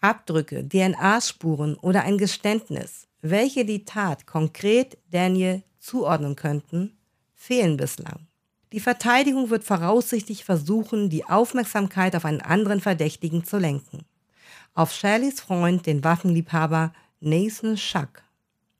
Abdrücke, 0.00 0.66
DNA-Spuren 0.66 1.76
oder 1.76 2.02
ein 2.02 2.18
Geständnis, 2.18 3.06
welche 3.20 3.64
die 3.64 3.84
Tat 3.84 4.26
konkret 4.26 4.98
Daniel 5.10 5.62
zuordnen 5.86 6.36
könnten, 6.36 6.96
fehlen 7.34 7.76
bislang. 7.76 8.26
Die 8.72 8.80
Verteidigung 8.80 9.50
wird 9.50 9.64
voraussichtlich 9.64 10.44
versuchen, 10.44 11.08
die 11.08 11.24
Aufmerksamkeit 11.24 12.16
auf 12.16 12.24
einen 12.24 12.40
anderen 12.40 12.80
Verdächtigen 12.80 13.44
zu 13.44 13.58
lenken. 13.58 14.04
Auf 14.74 14.92
Shirleys 14.92 15.40
Freund, 15.40 15.86
den 15.86 16.02
Waffenliebhaber 16.02 16.92
Nathan 17.20 17.76
Schuck. 17.76 18.22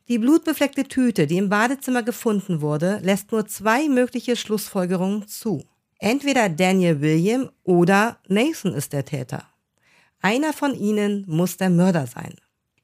Die 0.09 0.19
blutbefleckte 0.19 0.85
Tüte, 0.85 1.27
die 1.27 1.39
im 1.39 1.49
Badezimmer 1.49 2.03
gefunden 2.03 2.61
wurde, 2.61 2.99
lässt 3.03 3.33
nur 3.33 3.47
zwei 3.47 3.89
mögliche 3.89 4.37
Schlussfolgerungen 4.37 5.27
zu. 5.27 5.65
Entweder 5.99 6.49
Daniel 6.49 7.01
William 7.01 7.51
oder 7.65 8.19
Nathan 8.29 8.75
ist 8.75 8.93
der 8.93 9.05
Täter. 9.05 9.45
Einer 10.21 10.53
von 10.53 10.75
ihnen 10.75 11.25
muss 11.27 11.57
der 11.57 11.71
Mörder 11.71 12.07
sein. 12.07 12.35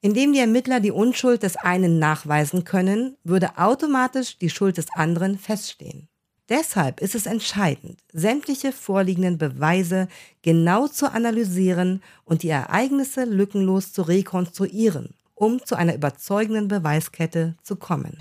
Indem 0.04 0.32
die 0.32 0.40
Ermittler 0.40 0.80
die 0.80 0.90
Unschuld 0.90 1.44
des 1.44 1.54
einen 1.54 2.00
nachweisen 2.00 2.64
können, 2.64 3.16
würde 3.22 3.56
automatisch 3.56 4.36
die 4.36 4.50
Schuld 4.50 4.76
des 4.76 4.86
anderen 4.92 5.38
feststehen. 5.38 6.08
Deshalb 6.48 7.00
ist 7.00 7.14
es 7.14 7.26
entscheidend, 7.26 8.00
sämtliche 8.12 8.72
vorliegenden 8.72 9.38
Beweise 9.38 10.08
genau 10.42 10.88
zu 10.88 11.10
analysieren 11.10 12.02
und 12.24 12.42
die 12.42 12.48
Ereignisse 12.48 13.24
lückenlos 13.24 13.92
zu 13.92 14.02
rekonstruieren, 14.02 15.14
um 15.36 15.64
zu 15.64 15.76
einer 15.76 15.94
überzeugenden 15.94 16.66
Beweiskette 16.66 17.54
zu 17.62 17.76
kommen. 17.76 18.18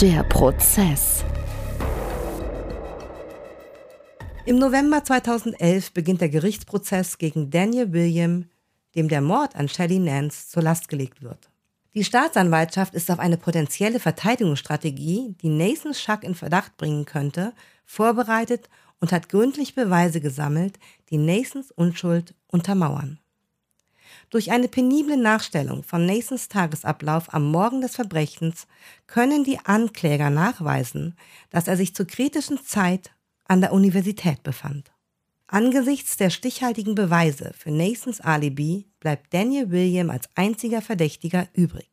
Der 0.00 0.22
Prozess. 0.22 1.24
Im 4.46 4.60
November 4.60 5.02
2011 5.02 5.90
beginnt 5.90 6.20
der 6.20 6.28
Gerichtsprozess 6.28 7.18
gegen 7.18 7.50
Daniel 7.50 7.92
William, 7.92 8.44
dem 8.98 9.08
der 9.08 9.20
Mord 9.20 9.54
an 9.54 9.68
Shelley 9.68 10.00
Nance 10.00 10.48
zur 10.48 10.64
Last 10.64 10.88
gelegt 10.88 11.22
wird. 11.22 11.48
Die 11.94 12.02
Staatsanwaltschaft 12.02 12.94
ist 12.94 13.10
auf 13.12 13.20
eine 13.20 13.36
potenzielle 13.36 14.00
Verteidigungsstrategie, 14.00 15.36
die 15.40 15.48
Nathan 15.48 15.94
Schuck 15.94 16.24
in 16.24 16.34
Verdacht 16.34 16.76
bringen 16.76 17.04
könnte, 17.04 17.52
vorbereitet 17.86 18.68
und 19.00 19.12
hat 19.12 19.28
gründlich 19.28 19.76
Beweise 19.76 20.20
gesammelt, 20.20 20.80
die 21.10 21.16
Nathans 21.16 21.70
Unschuld 21.70 22.34
untermauern. 22.48 23.20
Durch 24.30 24.50
eine 24.50 24.66
penible 24.66 25.16
Nachstellung 25.16 25.84
von 25.84 26.04
Nathans 26.04 26.48
Tagesablauf 26.48 27.32
am 27.32 27.50
Morgen 27.50 27.80
des 27.80 27.94
Verbrechens 27.94 28.66
können 29.06 29.44
die 29.44 29.60
Ankläger 29.64 30.28
nachweisen, 30.28 31.14
dass 31.50 31.68
er 31.68 31.76
sich 31.76 31.94
zur 31.94 32.06
kritischen 32.08 32.62
Zeit 32.64 33.12
an 33.44 33.60
der 33.60 33.72
Universität 33.72 34.42
befand. 34.42 34.90
Angesichts 35.50 36.18
der 36.18 36.28
stichhaltigen 36.28 36.94
Beweise 36.94 37.52
für 37.56 37.70
Nathans 37.70 38.20
Alibi 38.20 38.86
bleibt 39.00 39.32
Daniel 39.32 39.70
William 39.70 40.10
als 40.10 40.28
einziger 40.34 40.82
Verdächtiger 40.82 41.48
übrig. 41.54 41.88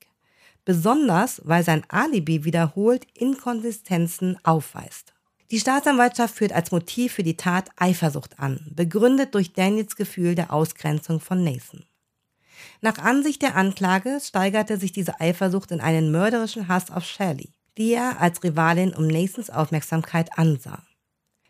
Besonders, 0.66 1.42
weil 1.46 1.64
sein 1.64 1.84
Alibi 1.88 2.44
wiederholt 2.44 3.08
Inkonsistenzen 3.14 4.38
aufweist. 4.44 5.14
Die 5.52 5.60
Staatsanwaltschaft 5.62 6.36
führt 6.36 6.52
als 6.52 6.72
Motiv 6.72 7.14
für 7.14 7.24
die 7.24 7.38
Tat 7.38 7.70
Eifersucht 7.78 8.40
an, 8.40 8.60
begründet 8.76 9.34
durch 9.34 9.54
Daniels 9.54 9.96
Gefühl 9.96 10.36
der 10.36 10.52
Ausgrenzung 10.52 11.22
von 11.22 11.42
Nathan. 11.42 11.86
Nach 12.82 12.98
Ansicht 12.98 13.42
der 13.42 13.56
Anklage 13.56 14.20
steigerte 14.22 14.78
sich 14.78 14.92
diese 14.92 15.22
Eifersucht 15.22 15.72
in 15.72 15.80
einen 15.80 16.12
mörderischen 16.12 16.68
Hass 16.68 16.92
auf 16.92 17.06
Shirley, 17.06 17.54
die 17.78 17.94
er 17.94 18.20
als 18.20 18.44
Rivalin 18.44 18.94
um 18.94 19.08
Nathans 19.08 19.50
Aufmerksamkeit 19.50 20.38
ansah. 20.38 20.84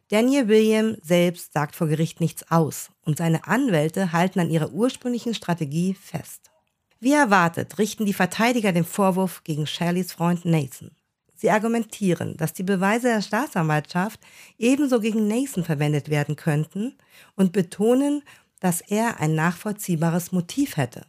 Daniel 0.09 0.47
William 0.47 0.97
selbst 1.01 1.53
sagt 1.53 1.75
vor 1.75 1.87
Gericht 1.87 2.19
nichts 2.19 2.51
aus 2.51 2.91
und 3.05 3.17
seine 3.17 3.47
Anwälte 3.47 4.11
halten 4.11 4.39
an 4.39 4.51
ihrer 4.51 4.71
ursprünglichen 4.71 5.33
Strategie 5.33 5.95
fest. 5.95 6.51
Wie 6.99 7.13
erwartet, 7.13 7.79
richten 7.79 8.05
die 8.05 8.13
Verteidiger 8.13 8.71
den 8.71 8.85
Vorwurf 8.85 9.43
gegen 9.43 9.65
Shirleys 9.65 10.13
Freund 10.13 10.45
Nathan. 10.45 10.91
Sie 11.35 11.49
argumentieren, 11.49 12.37
dass 12.37 12.53
die 12.53 12.63
Beweise 12.63 13.07
der 13.07 13.21
Staatsanwaltschaft 13.21 14.19
ebenso 14.57 14.99
gegen 14.99 15.27
Nathan 15.27 15.63
verwendet 15.63 16.09
werden 16.09 16.35
könnten 16.35 16.95
und 17.35 17.51
betonen, 17.51 18.21
dass 18.59 18.81
er 18.81 19.19
ein 19.19 19.35
nachvollziehbares 19.35 20.31
Motiv 20.31 20.77
hätte. 20.77 21.05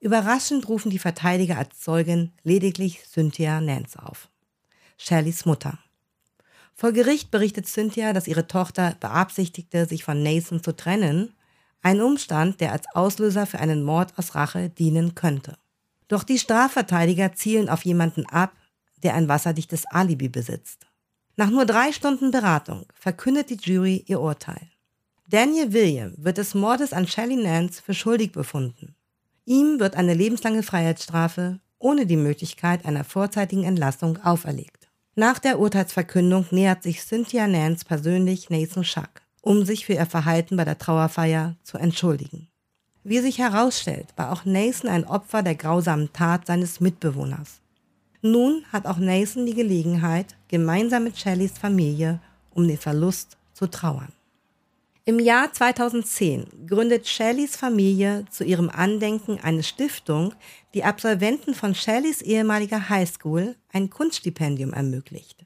Überraschend 0.00 0.68
rufen 0.68 0.90
die 0.90 0.98
Verteidiger 0.98 1.58
als 1.58 1.80
Zeugin 1.80 2.32
lediglich 2.42 3.04
Cynthia 3.04 3.60
Nance 3.60 4.00
auf. 4.00 4.28
Shirleys 4.96 5.44
Mutter. 5.44 5.78
Vor 6.82 6.90
Gericht 6.90 7.30
berichtet 7.30 7.68
Cynthia, 7.68 8.12
dass 8.12 8.26
ihre 8.26 8.48
Tochter 8.48 8.96
beabsichtigte, 8.98 9.86
sich 9.86 10.02
von 10.02 10.20
Nathan 10.20 10.64
zu 10.64 10.74
trennen, 10.74 11.32
ein 11.80 12.00
Umstand, 12.00 12.60
der 12.60 12.72
als 12.72 12.86
Auslöser 12.92 13.46
für 13.46 13.60
einen 13.60 13.84
Mord 13.84 14.18
aus 14.18 14.34
Rache 14.34 14.68
dienen 14.68 15.14
könnte. 15.14 15.56
Doch 16.08 16.24
die 16.24 16.40
Strafverteidiger 16.40 17.34
zielen 17.34 17.68
auf 17.68 17.84
jemanden 17.84 18.26
ab, 18.26 18.50
der 19.04 19.14
ein 19.14 19.28
wasserdichtes 19.28 19.86
Alibi 19.92 20.28
besitzt. 20.28 20.88
Nach 21.36 21.50
nur 21.50 21.66
drei 21.66 21.92
Stunden 21.92 22.32
Beratung 22.32 22.86
verkündet 22.96 23.50
die 23.50 23.60
Jury 23.62 24.02
ihr 24.08 24.20
Urteil. 24.20 24.68
Daniel 25.28 25.72
William 25.72 26.14
wird 26.16 26.38
des 26.38 26.52
Mordes 26.52 26.92
an 26.92 27.06
Shelley 27.06 27.36
Nance 27.36 27.80
für 27.80 27.94
schuldig 27.94 28.32
befunden. 28.32 28.96
Ihm 29.44 29.78
wird 29.78 29.94
eine 29.94 30.14
lebenslange 30.14 30.64
Freiheitsstrafe 30.64 31.60
ohne 31.78 32.06
die 32.06 32.16
Möglichkeit 32.16 32.84
einer 32.84 33.04
vorzeitigen 33.04 33.62
Entlassung 33.62 34.20
auferlegt. 34.24 34.81
Nach 35.14 35.38
der 35.38 35.58
Urteilsverkündung 35.58 36.46
nähert 36.50 36.82
sich 36.82 37.02
Cynthia 37.02 37.46
Nance 37.46 37.84
persönlich 37.84 38.48
Nathan 38.48 38.82
Schuck, 38.82 39.22
um 39.42 39.64
sich 39.64 39.84
für 39.84 39.92
ihr 39.92 40.06
Verhalten 40.06 40.56
bei 40.56 40.64
der 40.64 40.78
Trauerfeier 40.78 41.56
zu 41.62 41.76
entschuldigen. 41.76 42.48
Wie 43.04 43.18
sich 43.18 43.38
herausstellt, 43.38 44.08
war 44.16 44.32
auch 44.32 44.44
Nathan 44.44 44.88
ein 44.88 45.04
Opfer 45.04 45.42
der 45.42 45.54
grausamen 45.54 46.12
Tat 46.14 46.46
seines 46.46 46.80
Mitbewohners. 46.80 47.60
Nun 48.22 48.64
hat 48.72 48.86
auch 48.86 48.98
Nathan 48.98 49.44
die 49.44 49.54
Gelegenheit, 49.54 50.36
gemeinsam 50.48 51.04
mit 51.04 51.18
Shelleys 51.18 51.58
Familie 51.58 52.20
um 52.54 52.66
den 52.66 52.78
Verlust 52.78 53.36
zu 53.52 53.66
trauern. 53.66 54.12
Im 55.04 55.18
Jahr 55.18 55.52
2010 55.52 56.68
gründet 56.68 57.08
Shelleys 57.08 57.56
Familie 57.56 58.24
zu 58.30 58.44
ihrem 58.44 58.70
Andenken 58.70 59.40
eine 59.40 59.64
Stiftung, 59.64 60.32
die 60.74 60.84
Absolventen 60.84 61.54
von 61.54 61.74
Shelleys 61.74 62.22
ehemaliger 62.22 62.88
Highschool 62.88 63.56
ein 63.72 63.90
Kunststipendium 63.90 64.72
ermöglicht. 64.72 65.44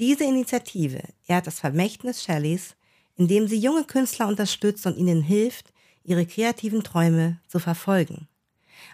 Diese 0.00 0.24
Initiative 0.24 1.02
ehrt 1.28 1.46
das 1.46 1.60
Vermächtnis 1.60 2.24
Shelleys, 2.24 2.74
indem 3.14 3.46
sie 3.46 3.58
junge 3.60 3.84
Künstler 3.84 4.26
unterstützt 4.26 4.84
und 4.86 4.96
ihnen 4.96 5.22
hilft, 5.22 5.72
ihre 6.02 6.26
kreativen 6.26 6.82
Träume 6.82 7.38
zu 7.46 7.60
verfolgen. 7.60 8.26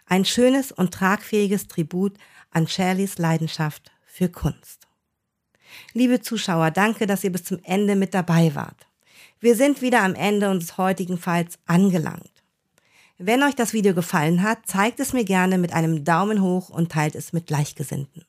Ein 0.05 0.27
schönes 0.27 0.73
und 0.73 0.93
tragfähiges 0.93 1.69
Tribut 1.69 2.19
an 2.51 2.69
Shelleys 2.69 3.17
Leidenschaft 3.17 3.93
für 4.05 4.29
Kunst. 4.29 4.89
Liebe 5.95 6.21
Zuschauer, 6.21 6.71
danke, 6.71 7.07
dass 7.07 7.25
ihr 7.25 7.33
bis 7.33 7.45
zum 7.45 7.61
Ende 7.63 7.97
mit 7.97 8.13
dabei 8.13 8.55
wart. 8.55 8.87
Wir 9.47 9.55
sind 9.55 9.81
wieder 9.81 10.03
am 10.03 10.17
Ende 10.17 10.51
unseres 10.51 10.77
heutigen 10.77 11.19
Falls 11.19 11.61
angelangt. 11.67 12.43
Wenn 13.17 13.45
euch 13.45 13.55
das 13.55 13.73
Video 13.73 13.95
gefallen 13.95 14.43
hat, 14.43 14.67
zeigt 14.67 14.99
es 14.99 15.13
mir 15.13 15.25
gerne 15.25 15.57
mit 15.57 15.73
einem 15.73 16.03
Daumen 16.03 16.43
hoch 16.43 16.69
und 16.69 16.91
teilt 16.91 17.15
es 17.15 17.33
mit 17.33 17.47
Gleichgesinnten. 17.47 18.25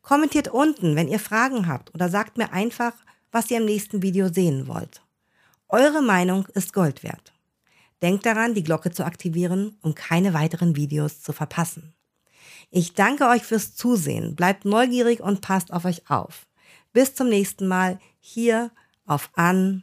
Kommentiert 0.00 0.48
unten, 0.48 0.96
wenn 0.96 1.08
ihr 1.08 1.18
Fragen 1.18 1.68
habt 1.68 1.94
oder 1.94 2.08
sagt 2.08 2.38
mir 2.38 2.54
einfach, 2.54 2.94
was 3.30 3.50
ihr 3.50 3.58
im 3.58 3.66
nächsten 3.66 4.00
Video 4.00 4.32
sehen 4.32 4.66
wollt. 4.66 5.02
Eure 5.68 6.00
Meinung 6.00 6.46
ist 6.54 6.72
Gold 6.72 7.02
wert. 7.02 7.34
Denkt 8.00 8.24
daran, 8.24 8.54
die 8.54 8.64
Glocke 8.64 8.90
zu 8.90 9.04
aktivieren, 9.04 9.76
um 9.82 9.94
keine 9.94 10.32
weiteren 10.32 10.74
Videos 10.74 11.20
zu 11.20 11.34
verpassen. 11.34 11.92
Ich 12.70 12.94
danke 12.94 13.28
euch 13.28 13.42
fürs 13.42 13.74
Zusehen, 13.74 14.34
bleibt 14.36 14.64
neugierig 14.64 15.20
und 15.20 15.42
passt 15.42 15.70
auf 15.70 15.84
euch 15.84 16.08
auf. 16.08 16.46
Bis 16.94 17.14
zum 17.14 17.28
nächsten 17.28 17.68
Mal 17.68 17.98
hier 18.20 18.70
auf 19.04 19.28
An 19.34 19.82